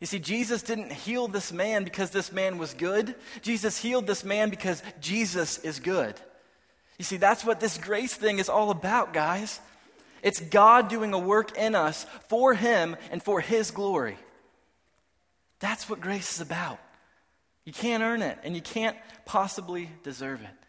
You 0.00 0.06
see, 0.06 0.18
Jesus 0.18 0.62
didn't 0.62 0.90
heal 0.90 1.28
this 1.28 1.52
man 1.52 1.84
because 1.84 2.12
this 2.12 2.32
man 2.32 2.56
was 2.56 2.72
good. 2.72 3.14
Jesus 3.42 3.76
healed 3.76 4.06
this 4.06 4.24
man 4.24 4.48
because 4.48 4.82
Jesus 4.98 5.58
is 5.58 5.80
good. 5.80 6.18
You 6.98 7.04
see, 7.04 7.18
that's 7.18 7.44
what 7.44 7.60
this 7.60 7.76
grace 7.76 8.14
thing 8.14 8.38
is 8.38 8.48
all 8.48 8.70
about, 8.70 9.12
guys. 9.12 9.60
It's 10.22 10.40
God 10.40 10.88
doing 10.88 11.12
a 11.12 11.18
work 11.18 11.58
in 11.58 11.74
us 11.74 12.06
for 12.30 12.54
Him 12.54 12.96
and 13.10 13.22
for 13.22 13.42
His 13.42 13.70
glory. 13.70 14.16
That's 15.60 15.90
what 15.90 16.00
grace 16.00 16.36
is 16.36 16.40
about. 16.40 16.78
You 17.66 17.74
can't 17.74 18.02
earn 18.02 18.22
it, 18.22 18.38
and 18.44 18.54
you 18.54 18.62
can't 18.62 18.96
possibly 19.26 19.90
deserve 20.02 20.40
it. 20.40 20.65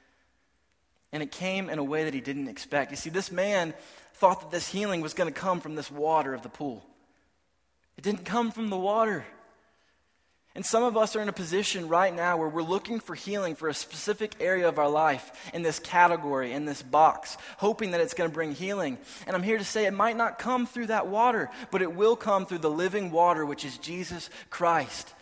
And 1.14 1.24
it 1.24 1.32
came 1.32 1.70
in 1.70 1.80
a 1.80 1.84
way 1.84 2.04
that 2.04 2.14
he 2.14 2.22
didn't 2.22 2.48
expect. 2.48 2.92
You 2.92 2.98
see, 2.98 3.10
this 3.10 3.32
man 3.32 3.74
thought 4.16 4.42
that 4.42 4.52
this 4.52 4.70
healing 4.70 5.02
was 5.02 5.14
going 5.14 5.32
to 5.32 5.40
come 5.40 5.62
from 5.62 5.76
this 5.76 5.92
water 5.92 6.34
of 6.34 6.42
the 6.42 6.50
pool. 6.50 6.86
It 7.98 8.04
didn't 8.04 8.26
come 8.26 8.52
from 8.52 8.70
the 8.70 8.78
water. 8.78 9.26
And 10.58 10.66
some 10.66 10.84
of 10.84 10.98
us 10.98 11.16
are 11.16 11.22
in 11.22 11.30
a 11.30 11.34
position 11.34 11.88
right 11.88 12.14
now 12.14 12.38
where 12.38 12.50
we're 12.50 12.64
looking 12.64 13.00
for 13.00 13.14
healing 13.14 13.54
for 13.54 13.70
a 13.70 13.76
specific 13.76 14.38
area 14.40 14.68
of 14.68 14.80
our 14.80 14.90
life 14.90 15.52
in 15.54 15.62
this 15.62 15.78
category, 15.78 16.52
in 16.52 16.66
this 16.66 16.82
box, 16.82 17.38
hoping 17.58 17.92
that 17.92 18.02
it's 18.02 18.16
going 18.16 18.28
to 18.28 18.34
bring 18.34 18.56
healing. 18.56 18.98
And 19.28 19.36
I'm 19.36 19.44
here 19.44 19.60
to 19.60 19.64
say 19.64 19.86
it 19.86 19.94
might 19.94 20.18
not 20.18 20.40
come 20.40 20.66
through 20.66 20.88
that 20.88 21.06
water, 21.06 21.52
but 21.70 21.84
it 21.84 21.94
will 21.94 22.16
come 22.16 22.48
through 22.48 22.58
the 22.58 22.72
living 22.72 23.12
water, 23.12 23.46
which 23.46 23.66
is 23.66 23.78
Jesus 23.78 24.32
Christ. 24.50 25.14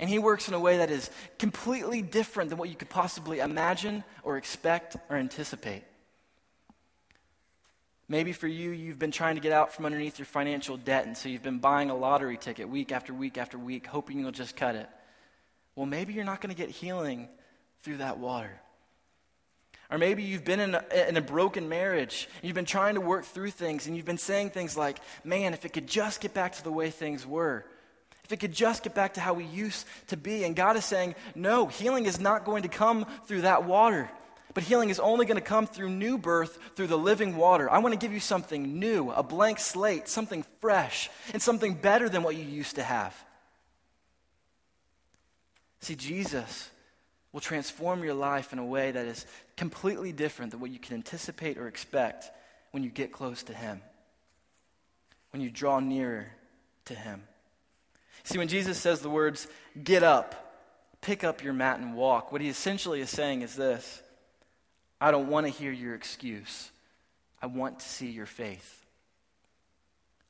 And 0.00 0.08
he 0.08 0.18
works 0.18 0.48
in 0.48 0.54
a 0.54 0.60
way 0.60 0.78
that 0.78 0.90
is 0.90 1.10
completely 1.38 2.02
different 2.02 2.50
than 2.50 2.58
what 2.58 2.68
you 2.68 2.74
could 2.74 2.90
possibly 2.90 3.38
imagine 3.38 4.04
or 4.22 4.36
expect 4.36 4.96
or 5.08 5.16
anticipate. 5.16 5.84
Maybe 8.08 8.32
for 8.32 8.48
you, 8.48 8.70
you've 8.70 8.98
been 8.98 9.10
trying 9.10 9.36
to 9.36 9.40
get 9.40 9.52
out 9.52 9.72
from 9.72 9.86
underneath 9.86 10.18
your 10.18 10.26
financial 10.26 10.76
debt, 10.76 11.06
and 11.06 11.16
so 11.16 11.28
you've 11.28 11.42
been 11.42 11.60
buying 11.60 11.88
a 11.88 11.96
lottery 11.96 12.36
ticket 12.36 12.68
week 12.68 12.92
after 12.92 13.14
week 13.14 13.38
after 13.38 13.56
week, 13.56 13.86
hoping 13.86 14.18
you'll 14.18 14.32
just 14.32 14.56
cut 14.56 14.74
it. 14.74 14.88
Well, 15.76 15.86
maybe 15.86 16.12
you're 16.12 16.24
not 16.24 16.40
going 16.40 16.54
to 16.54 16.60
get 16.60 16.68
healing 16.68 17.28
through 17.82 17.98
that 17.98 18.18
water. 18.18 18.60
Or 19.90 19.98
maybe 19.98 20.22
you've 20.24 20.44
been 20.44 20.60
in 20.60 20.74
a, 20.74 21.08
in 21.08 21.16
a 21.16 21.22
broken 21.22 21.68
marriage, 21.68 22.28
and 22.36 22.48
you've 22.48 22.54
been 22.54 22.64
trying 22.64 22.96
to 22.96 23.00
work 23.00 23.24
through 23.24 23.50
things, 23.50 23.86
and 23.86 23.96
you've 23.96 24.06
been 24.06 24.18
saying 24.18 24.50
things 24.50 24.76
like, 24.76 24.98
man, 25.24 25.54
if 25.54 25.64
it 25.64 25.72
could 25.72 25.86
just 25.86 26.20
get 26.20 26.34
back 26.34 26.52
to 26.56 26.64
the 26.64 26.72
way 26.72 26.90
things 26.90 27.26
were, 27.26 27.64
if 28.32 28.38
it 28.38 28.40
could 28.40 28.54
just 28.54 28.82
get 28.82 28.94
back 28.94 29.12
to 29.14 29.20
how 29.20 29.34
we 29.34 29.44
used 29.44 29.86
to 30.06 30.16
be. 30.16 30.44
And 30.44 30.56
God 30.56 30.78
is 30.78 30.86
saying, 30.86 31.16
no, 31.34 31.66
healing 31.66 32.06
is 32.06 32.18
not 32.18 32.46
going 32.46 32.62
to 32.62 32.68
come 32.70 33.04
through 33.26 33.42
that 33.42 33.64
water. 33.64 34.10
But 34.54 34.62
healing 34.62 34.88
is 34.88 34.98
only 34.98 35.26
going 35.26 35.36
to 35.36 35.44
come 35.44 35.66
through 35.66 35.90
new 35.90 36.16
birth, 36.16 36.58
through 36.74 36.86
the 36.86 36.96
living 36.96 37.36
water. 37.36 37.70
I 37.70 37.80
want 37.80 37.92
to 37.92 37.98
give 37.98 38.14
you 38.14 38.20
something 38.20 38.78
new, 38.78 39.10
a 39.10 39.22
blank 39.22 39.58
slate, 39.58 40.08
something 40.08 40.46
fresh, 40.62 41.10
and 41.34 41.42
something 41.42 41.74
better 41.74 42.08
than 42.08 42.22
what 42.22 42.34
you 42.34 42.42
used 42.42 42.76
to 42.76 42.82
have. 42.82 43.14
See, 45.80 45.94
Jesus 45.94 46.70
will 47.32 47.40
transform 47.40 48.02
your 48.02 48.14
life 48.14 48.54
in 48.54 48.58
a 48.58 48.64
way 48.64 48.92
that 48.92 49.04
is 49.04 49.26
completely 49.58 50.10
different 50.10 50.52
than 50.52 50.60
what 50.60 50.70
you 50.70 50.78
can 50.78 50.94
anticipate 50.94 51.58
or 51.58 51.68
expect 51.68 52.30
when 52.70 52.82
you 52.82 52.88
get 52.88 53.12
close 53.12 53.42
to 53.42 53.52
Him, 53.52 53.82
when 55.32 55.42
you 55.42 55.50
draw 55.50 55.80
nearer 55.80 56.28
to 56.86 56.94
Him. 56.94 57.24
See, 58.24 58.38
when 58.38 58.48
Jesus 58.48 58.78
says 58.78 59.00
the 59.00 59.10
words, 59.10 59.48
get 59.82 60.02
up, 60.02 60.60
pick 61.00 61.24
up 61.24 61.42
your 61.42 61.52
mat 61.52 61.80
and 61.80 61.94
walk, 61.94 62.32
what 62.32 62.40
he 62.40 62.48
essentially 62.48 63.00
is 63.00 63.10
saying 63.10 63.42
is 63.42 63.56
this 63.56 64.02
I 65.00 65.10
don't 65.10 65.28
want 65.28 65.46
to 65.46 65.52
hear 65.52 65.72
your 65.72 65.94
excuse. 65.94 66.70
I 67.40 67.46
want 67.46 67.80
to 67.80 67.88
see 67.88 68.10
your 68.10 68.26
faith. 68.26 68.86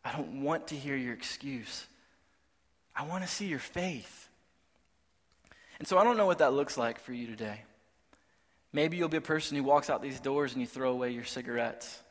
I 0.05 0.13
don't 0.13 0.43
want 0.43 0.69
to 0.69 0.75
hear 0.75 0.97
your 0.97 1.13
excuse. 1.13 1.87
I 2.97 3.05
want 3.05 3.23
to 3.23 3.29
see 3.29 3.47
your 3.47 3.59
faith. 3.59 4.29
And 5.79 5.87
so 5.87 5.99
I 5.99 6.05
don't 6.05 6.17
know 6.17 6.27
what 6.27 6.39
that 6.39 6.53
looks 6.53 6.79
like 6.79 7.01
for 7.01 7.13
you 7.13 7.27
today. 7.27 7.63
Maybe 8.73 8.97
you'll 8.97 9.09
be 9.09 9.19
a 9.19 9.21
person 9.21 9.57
who 9.57 9.63
walks 9.63 9.91
out 9.91 10.01
these 10.01 10.21
doors 10.21 10.53
and 10.53 10.61
you 10.61 10.67
throw 10.67 10.91
away 10.91 11.11
your 11.11 11.25
cigarettes. 11.25 12.02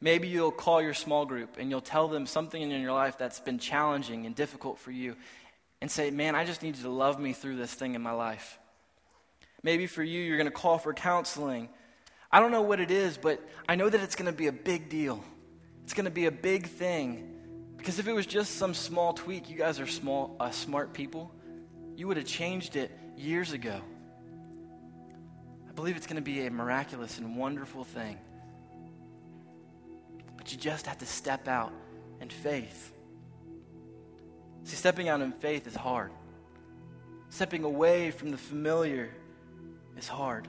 Maybe 0.00 0.28
you'll 0.28 0.52
call 0.52 0.82
your 0.82 0.94
small 0.94 1.24
group 1.24 1.56
and 1.58 1.70
you'll 1.70 1.80
tell 1.80 2.08
them 2.08 2.26
something 2.26 2.60
in 2.60 2.70
your 2.80 2.92
life 2.92 3.16
that's 3.18 3.40
been 3.40 3.58
challenging 3.58 4.26
and 4.26 4.34
difficult 4.34 4.78
for 4.78 4.90
you 4.90 5.16
and 5.80 5.90
say, 5.90 6.10
Man, 6.10 6.34
I 6.34 6.44
just 6.44 6.62
need 6.62 6.76
you 6.76 6.82
to 6.82 6.90
love 6.90 7.18
me 7.18 7.32
through 7.32 7.56
this 7.56 7.72
thing 7.72 7.94
in 7.94 8.02
my 8.02 8.12
life. 8.12 8.58
Maybe 9.62 9.86
for 9.86 10.02
you, 10.02 10.20
you're 10.20 10.36
going 10.36 10.50
to 10.50 10.52
call 10.52 10.78
for 10.78 10.92
counseling. 10.94 11.68
I 12.30 12.40
don't 12.40 12.52
know 12.52 12.62
what 12.62 12.80
it 12.80 12.90
is, 12.90 13.16
but 13.16 13.40
I 13.68 13.76
know 13.76 13.88
that 13.88 14.00
it's 14.00 14.14
going 14.14 14.30
to 14.30 14.36
be 14.36 14.48
a 14.48 14.52
big 14.52 14.88
deal. 14.88 15.24
It's 15.84 15.94
going 15.94 16.04
to 16.04 16.10
be 16.10 16.26
a 16.26 16.32
big 16.32 16.66
thing. 16.66 17.32
Because 17.76 17.98
if 17.98 18.08
it 18.08 18.12
was 18.12 18.26
just 18.26 18.56
some 18.56 18.74
small 18.74 19.12
tweak, 19.12 19.48
you 19.48 19.56
guys 19.56 19.80
are 19.80 19.86
small, 19.86 20.36
uh, 20.40 20.50
smart 20.50 20.92
people, 20.92 21.32
you 21.96 22.08
would 22.08 22.16
have 22.16 22.26
changed 22.26 22.76
it 22.76 22.90
years 23.16 23.52
ago. 23.52 23.80
I 25.68 25.72
believe 25.72 25.96
it's 25.96 26.06
going 26.06 26.16
to 26.16 26.22
be 26.22 26.46
a 26.46 26.50
miraculous 26.50 27.18
and 27.18 27.36
wonderful 27.36 27.84
thing. 27.84 28.18
But 30.46 30.52
you 30.52 30.58
just 30.60 30.86
have 30.86 30.98
to 30.98 31.06
step 31.06 31.48
out 31.48 31.72
in 32.20 32.28
faith. 32.28 32.92
See, 34.62 34.76
stepping 34.76 35.08
out 35.08 35.20
in 35.20 35.32
faith 35.32 35.66
is 35.66 35.74
hard. 35.74 36.12
Stepping 37.30 37.64
away 37.64 38.12
from 38.12 38.30
the 38.30 38.38
familiar 38.38 39.10
is 39.98 40.06
hard. 40.06 40.46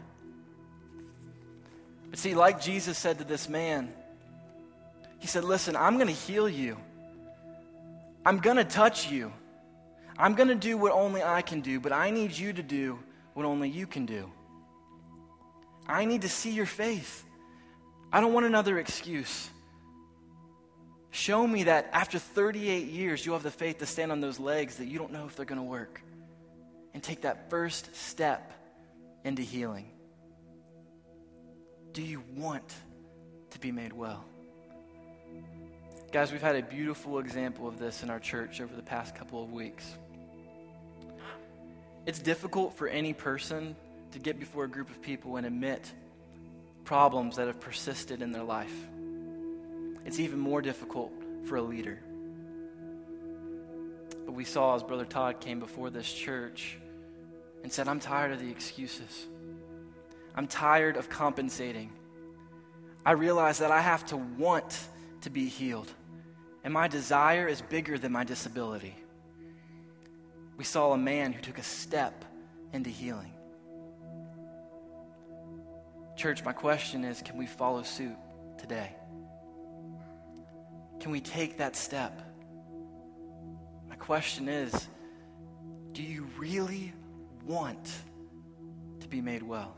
But 2.11 2.19
see, 2.19 2.35
like 2.35 2.61
Jesus 2.61 2.95
said 2.95 3.17
to 3.17 3.23
this 3.23 3.49
man, 3.49 3.91
he 5.17 5.25
said, 5.25 5.43
Listen, 5.43 5.75
I'm 5.75 5.95
going 5.95 6.05
to 6.05 6.13
heal 6.13 6.47
you. 6.47 6.77
I'm 8.23 8.37
going 8.37 8.57
to 8.57 8.65
touch 8.65 9.09
you. 9.09 9.33
I'm 10.15 10.35
going 10.35 10.49
to 10.49 10.53
do 10.53 10.77
what 10.77 10.91
only 10.91 11.23
I 11.23 11.41
can 11.41 11.61
do, 11.61 11.79
but 11.79 11.91
I 11.91 12.11
need 12.11 12.37
you 12.37 12.53
to 12.53 12.61
do 12.61 12.99
what 13.33 13.47
only 13.47 13.67
you 13.67 13.87
can 13.87 14.05
do. 14.05 14.31
I 15.87 16.05
need 16.05 16.21
to 16.21 16.29
see 16.29 16.51
your 16.51 16.67
faith. 16.67 17.25
I 18.13 18.21
don't 18.21 18.33
want 18.33 18.45
another 18.45 18.77
excuse. 18.77 19.49
Show 21.17 21.47
me 21.47 21.63
that 21.63 21.89
after 21.93 22.19
38 22.19 22.85
years, 22.85 23.25
you'll 23.25 23.33
have 23.33 23.41
the 23.41 23.49
faith 23.49 23.79
to 23.79 23.87
stand 23.87 24.11
on 24.11 24.21
those 24.21 24.39
legs 24.39 24.75
that 24.75 24.85
you 24.85 24.99
don't 24.99 25.11
know 25.11 25.25
if 25.25 25.35
they're 25.35 25.47
going 25.47 25.59
to 25.59 25.67
work. 25.67 25.99
And 26.93 27.01
take 27.01 27.21
that 27.21 27.49
first 27.49 27.95
step 27.95 28.53
into 29.23 29.41
healing. 29.41 29.89
Do 31.91 32.03
you 32.03 32.21
want 32.35 32.71
to 33.49 33.59
be 33.59 33.71
made 33.71 33.93
well? 33.93 34.25
Guys, 36.11 36.31
we've 36.31 36.39
had 36.39 36.55
a 36.55 36.61
beautiful 36.61 37.17
example 37.17 37.67
of 37.67 37.79
this 37.79 38.03
in 38.03 38.11
our 38.11 38.19
church 38.19 38.61
over 38.61 38.75
the 38.75 38.83
past 38.83 39.15
couple 39.15 39.43
of 39.43 39.51
weeks. 39.51 39.91
It's 42.05 42.19
difficult 42.19 42.77
for 42.77 42.87
any 42.87 43.13
person 43.13 43.75
to 44.11 44.19
get 44.19 44.39
before 44.39 44.65
a 44.65 44.69
group 44.69 44.91
of 44.91 45.01
people 45.01 45.37
and 45.37 45.47
admit 45.47 45.91
problems 46.85 47.37
that 47.37 47.47
have 47.47 47.59
persisted 47.59 48.21
in 48.21 48.31
their 48.31 48.43
life. 48.43 48.87
It's 50.07 50.21
even 50.21 50.39
more 50.39 50.61
difficult 50.61 51.11
for 51.43 51.57
a 51.57 51.61
leader. 51.61 51.99
But 54.25 54.31
we 54.31 54.45
saw 54.45 54.73
as 54.73 54.81
Brother 54.81 55.03
Todd 55.03 55.41
came 55.41 55.59
before 55.59 55.89
this 55.89 56.11
church 56.11 56.77
and 57.61 57.71
said, 57.71 57.89
I'm 57.89 57.99
tired 57.99 58.31
of 58.31 58.39
the 58.39 58.49
excuses. 58.49 59.27
I'm 60.33 60.47
tired 60.47 60.95
of 60.95 61.09
compensating. 61.09 61.91
I 63.05 63.11
realize 63.11 63.57
that 63.57 63.69
I 63.69 63.81
have 63.81 64.05
to 64.05 64.15
want 64.15 64.79
to 65.21 65.29
be 65.29 65.49
healed, 65.49 65.91
and 66.63 66.73
my 66.73 66.87
desire 66.87 67.45
is 67.45 67.61
bigger 67.61 67.97
than 67.97 68.13
my 68.13 68.23
disability. 68.23 68.95
We 70.55 70.63
saw 70.63 70.93
a 70.93 70.97
man 70.97 71.33
who 71.33 71.41
took 71.41 71.57
a 71.57 71.63
step 71.63 72.23
into 72.71 72.89
healing. 72.89 73.33
Church, 76.15 76.45
my 76.45 76.53
question 76.53 77.03
is 77.03 77.21
can 77.21 77.37
we 77.37 77.45
follow 77.45 77.83
suit 77.83 78.15
today? 78.57 78.95
Can 81.07 81.13
we 81.13 81.21
take 81.21 81.59
that 81.59 81.77
step? 81.77 82.21
My 83.87 83.95
question 83.95 84.49
is 84.49 84.89
do 85.93 86.03
you 86.03 86.27
really 86.37 86.91
want 87.45 87.89
to 88.99 89.07
be 89.07 89.21
made 89.21 89.41
well? 89.41 89.73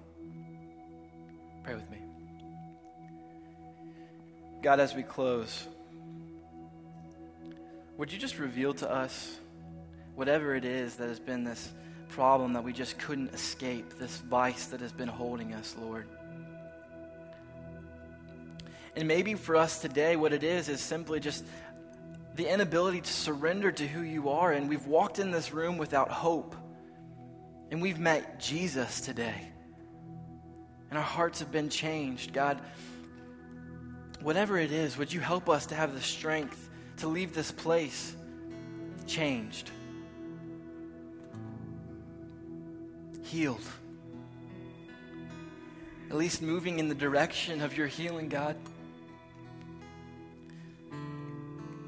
Pray 1.64 1.76
with 1.76 1.88
me. 1.92 2.00
God, 4.64 4.80
as 4.80 4.96
we 4.96 5.04
close, 5.04 5.68
would 7.96 8.12
you 8.12 8.18
just 8.18 8.40
reveal 8.40 8.74
to 8.74 8.90
us 8.90 9.38
whatever 10.16 10.56
it 10.56 10.66
is 10.66 10.96
that 10.96 11.10
has 11.10 11.20
been 11.20 11.44
this 11.44 11.72
problem 12.08 12.54
that 12.54 12.64
we 12.64 12.74
just 12.74 12.98
couldn't 12.98 13.36
escape, 13.36 14.00
this 14.00 14.18
vice 14.18 14.66
that 14.66 14.80
has 14.80 14.92
been 14.92 15.08
holding 15.08 15.54
us, 15.54 15.76
Lord? 15.80 16.08
And 18.96 19.08
maybe 19.08 19.36
for 19.36 19.56
us 19.56 19.80
today, 19.80 20.16
what 20.16 20.34
it 20.34 20.44
is 20.44 20.70
is 20.70 20.82
simply 20.82 21.20
just 21.20 21.46
the 22.36 22.52
inability 22.52 23.02
to 23.02 23.12
surrender 23.12 23.72
to 23.72 23.88
who 23.88 24.02
you 24.02 24.30
are. 24.30 24.52
And 24.52 24.70
we've 24.70 24.88
walked 24.88 25.20
in 25.20 25.32
this 25.32 25.54
room 25.54 25.78
without 25.78 26.10
hope. 26.10 26.56
And 27.72 27.82
we've 27.82 28.00
met 28.00 28.40
Jesus 28.40 29.02
today. 29.02 29.52
And 30.90 30.98
our 30.98 31.04
hearts 31.04 31.40
have 31.40 31.52
been 31.52 31.70
changed. 31.70 32.34
God, 32.34 32.60
whatever 34.22 34.58
it 34.58 34.72
is, 34.72 34.98
would 34.98 35.14
you 35.14 35.20
help 35.20 35.50
us 35.50 35.68
to 35.68 35.76
have 35.76 35.94
the 35.94 36.02
strength 36.02 36.70
to 36.98 37.08
leave 37.08 37.34
this 37.34 37.52
place 37.52 38.16
changed, 39.08 39.72
healed, 43.24 43.64
at 46.10 46.16
least 46.16 46.42
moving 46.42 46.80
in 46.80 46.90
the 46.90 46.96
direction 46.96 47.62
of 47.62 47.78
your 47.78 47.88
healing, 47.88 48.30
God. 48.30 48.56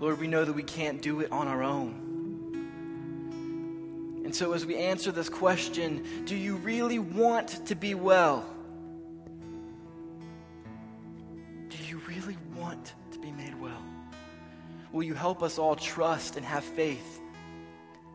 Lord, 0.02 0.20
we 0.20 0.28
know 0.28 0.44
that 0.44 0.54
we 0.54 0.64
can't 0.64 1.00
do 1.00 1.22
it 1.22 1.32
on 1.32 1.48
our 1.48 1.62
own. 1.62 2.10
And 4.26 4.36
so, 4.36 4.54
as 4.54 4.66
we 4.66 4.76
answer 4.76 5.12
this 5.12 5.30
question, 5.30 6.04
do 6.26 6.36
you 6.36 6.56
really 6.56 6.98
want 6.98 7.68
to 7.68 7.76
be 7.76 7.94
well? 7.94 8.44
Do 11.70 11.78
you 11.88 12.02
really 12.08 12.36
want 12.56 12.96
to 13.12 13.20
be 13.20 13.32
made 13.32 13.62
well? 13.62 13.84
Will 14.92 15.04
you 15.04 15.14
help 15.14 15.44
us 15.44 15.60
all 15.60 15.76
trust 15.76 16.36
and 16.36 16.44
have 16.48 16.64
faith 16.64 17.22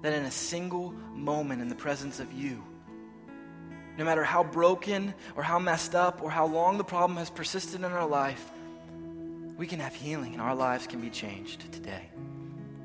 that 0.03 0.12
in 0.12 0.25
a 0.25 0.31
single 0.31 0.92
moment 1.14 1.62
in 1.62 1.68
the 1.68 1.77
presence 1.77 2.18
of 2.18 2.33
you, 2.33 2.64
no 3.96 4.05
matter 4.05 4.25
how 4.25 4.42
broken 4.42 5.14
or 5.37 5.44
how 5.44 5.61
messed 5.61 5.94
up 5.94 6.20
or 6.20 6.31
how 6.31 6.46
long 6.46 6.79
the 6.79 6.85
problem 6.85 7.16
has 7.18 7.31
persisted 7.31 7.77
in 7.77 7.85
our 7.85 8.09
life, 8.09 8.51
we 9.57 9.66
can 9.66 9.81
have 9.81 9.95
healing 9.95 10.33
and 10.33 10.42
our 10.42 10.55
lives 10.55 10.87
can 10.87 11.01
be 11.01 11.11
changed 11.11 11.73
today, 11.73 12.09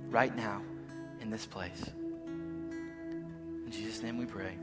right 0.10 0.36
now, 0.36 0.62
in 1.20 1.30
this 1.30 1.46
place. 1.46 1.92
In 2.28 3.72
Jesus' 3.72 4.02
name 4.02 4.18
we 4.18 4.26
pray. 4.26 4.58